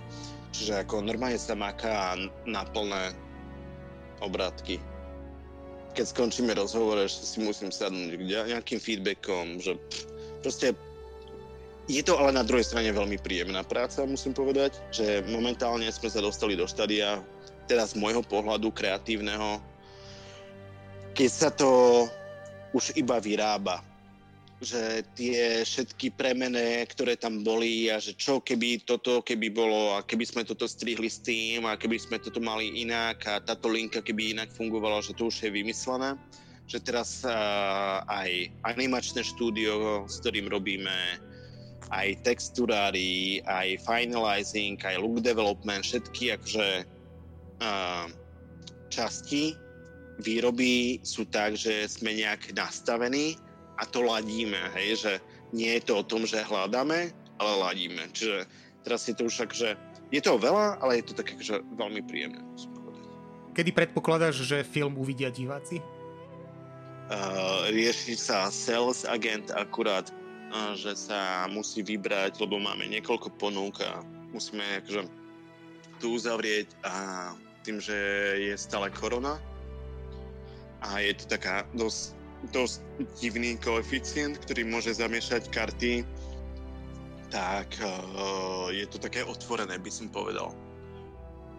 [0.55, 2.15] Čiže ako normálne sa maká
[2.47, 3.11] na plné
[4.23, 4.79] obratky.
[5.91, 9.75] Keď skončíme rozhovor, ešte si musím sadnúť nejakým feedbackom, že
[10.39, 10.71] proste
[11.91, 16.23] je to ale na druhej strane veľmi príjemná práca, musím povedať, že momentálne sme sa
[16.23, 17.19] dostali do štádia,
[17.67, 19.59] teda z môjho pohľadu kreatívneho,
[21.13, 21.69] keď sa to
[22.73, 23.83] už iba vyrába.
[24.65, 30.01] Že tie všetky premené, ktoré tam boli a že čo keby toto keby bolo a
[30.01, 34.01] keby sme toto strihli s tým a keby sme toto mali inak a táto linka
[34.01, 36.17] keby inak fungovala, že to už je vymyslené.
[36.65, 41.21] Že teraz uh, aj animačné štúdio, s ktorým robíme
[41.93, 46.89] aj texturári, aj finalizing, aj look development, všetky akože
[47.61, 48.09] uh,
[48.89, 49.53] časti
[50.25, 53.37] výroby sú tak, že sme nejak nastavení
[53.77, 55.11] a to ladíme, hej, že
[55.51, 58.07] nie je to o tom, že hľadáme, ale ladíme.
[58.11, 58.47] Čiže
[58.87, 59.75] teraz je to už tak, že
[60.11, 62.39] je toho veľa, ale je to také, že veľmi príjemné.
[63.55, 65.79] Kedy predpokladáš, že film uvidia diváci?
[67.05, 70.09] Uh, rieši sa sales agent akurát
[70.75, 73.99] že sa musí vybrať, lebo máme niekoľko ponúk a
[74.31, 75.01] musíme akože
[75.99, 76.93] tu uzavrieť a
[77.63, 77.95] tým, že
[78.39, 79.39] je stále korona
[80.83, 82.14] a je to taká dosť,
[82.51, 82.83] dosť
[83.19, 86.05] divný koeficient, ktorý môže zamiešať karty,
[87.33, 90.53] tak uh, je to také otvorené, by som povedal.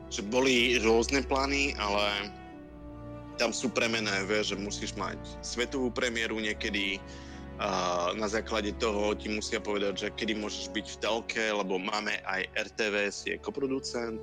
[0.09, 2.31] Že boli rôzne plány, ale
[3.37, 7.03] tam sú premené, že musíš mať svetovú premiéru niekedy,
[7.57, 12.21] a na základe toho ti musia povedať, že kedy môžeš byť v telke, lebo máme
[12.29, 14.21] aj RTVS, je koproducent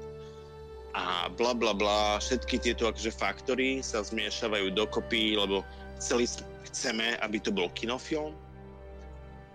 [0.93, 5.66] a bla bla bla, všetky tieto akože faktory sa zmiešavajú dokopy, lebo
[6.04, 6.28] chceli,
[6.68, 8.36] chceme, aby to bol kinofilm,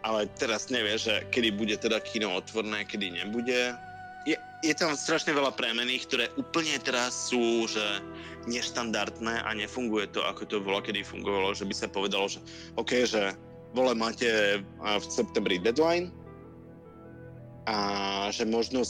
[0.01, 3.77] ale teraz nevie, že kedy bude teda kino otvorné, kedy nebude.
[4.25, 8.01] Je, je tam strašne veľa premených, ktoré úplne teraz sú, že
[8.49, 12.41] neštandardné a nefunguje to, ako to bolo, kedy fungovalo, že by sa povedalo, že
[12.81, 13.37] OK, že
[13.77, 16.09] vole, máte v septembri deadline
[17.69, 17.77] a
[18.33, 18.81] že možno,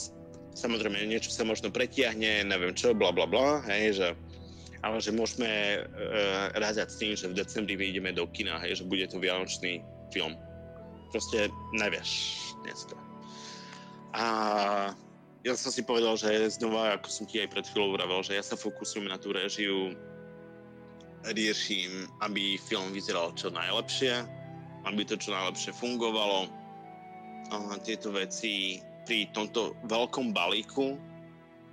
[0.55, 4.07] samozrejme, niečo sa možno pretiahne, neviem čo, bla bla bla, hej, že
[4.83, 8.87] ale že môžeme uh, rázať s tým, že v decembri vyjdeme do kina, hej, že
[8.87, 10.35] bude to vianočný film.
[11.11, 12.95] Proste nevieš dneska.
[14.13, 14.25] A
[15.45, 18.43] ja som si povedal, že znova, ako som ti aj pred chvíľou vravel, že ja
[18.43, 19.95] sa fokusujem na tú režiu,
[21.27, 24.23] riešim, aby film vyzeral čo najlepšie,
[24.87, 26.47] aby to čo najlepšie fungovalo.
[27.49, 30.95] A tieto veci pri tomto veľkom balíku,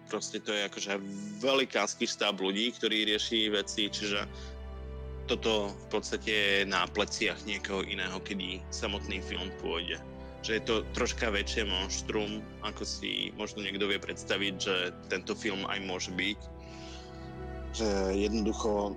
[0.07, 0.99] proste to je akože
[1.43, 4.27] velikánsky štáb ľudí, ktorí rieši veci, čiže
[5.27, 9.99] toto v podstate je na pleciach niekoho iného, kedy samotný film pôjde.
[10.47, 14.75] Že je to troška väčšie monštrum, ako si možno niekto vie predstaviť, že
[15.11, 16.41] tento film aj môže byť.
[17.75, 18.95] Že jednoducho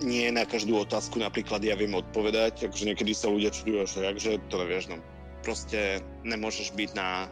[0.00, 4.40] nie na každú otázku napríklad ja viem odpovedať, akože niekedy sa ľudia čudujú, že jakže
[4.48, 5.00] to nevieš, no
[5.46, 7.30] proste nemôžeš byť na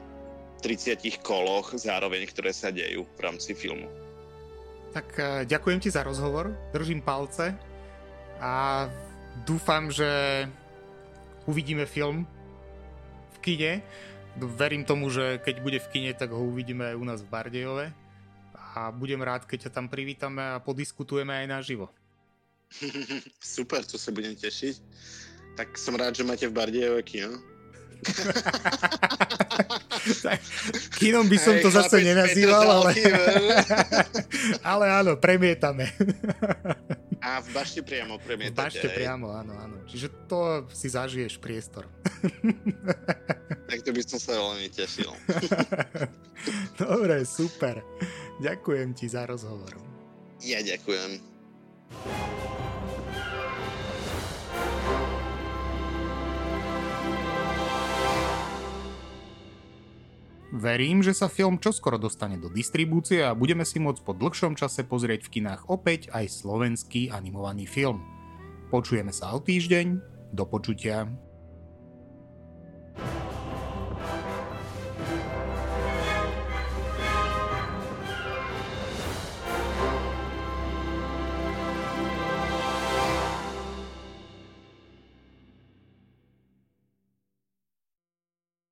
[0.64, 3.84] 30 koloch zároveň, ktoré sa dejú v rámci filmu.
[4.96, 7.52] Tak uh, ďakujem ti za rozhovor, držím palce
[8.40, 8.88] a
[9.44, 10.08] dúfam, že
[11.44, 12.24] uvidíme film
[13.36, 13.72] v kine.
[14.34, 17.86] Verím tomu, že keď bude v kine, tak ho uvidíme aj u nás v Bardejove.
[18.74, 21.86] A budem rád, keď ťa tam privítame a podiskutujeme aj naživo.
[23.38, 24.74] Super, to sa budem tešiť.
[25.54, 27.53] Tak som rád, že máte v Bardejove kino.
[31.00, 32.92] Kinom by som Hej, to zase nenazýval, ale...
[34.76, 35.92] ale áno, premietame.
[37.24, 38.52] A v bašte priamo premietate.
[38.52, 39.76] V bašte priamo, áno, áno.
[39.88, 41.88] Čiže to si zažiješ priestor.
[43.70, 45.08] tak to by som sa veľmi tešil.
[46.80, 47.80] Dobre, super.
[48.44, 49.72] Ďakujem ti za rozhovor.
[50.44, 51.20] Ja ďakujem.
[60.54, 64.86] Verím, že sa film čoskoro dostane do distribúcie a budeme si môcť po dlhšom čase
[64.86, 67.98] pozrieť v kinách opäť aj slovenský animovaný film.
[68.70, 69.98] Počujeme sa o týždeň,
[70.30, 71.10] do počutia.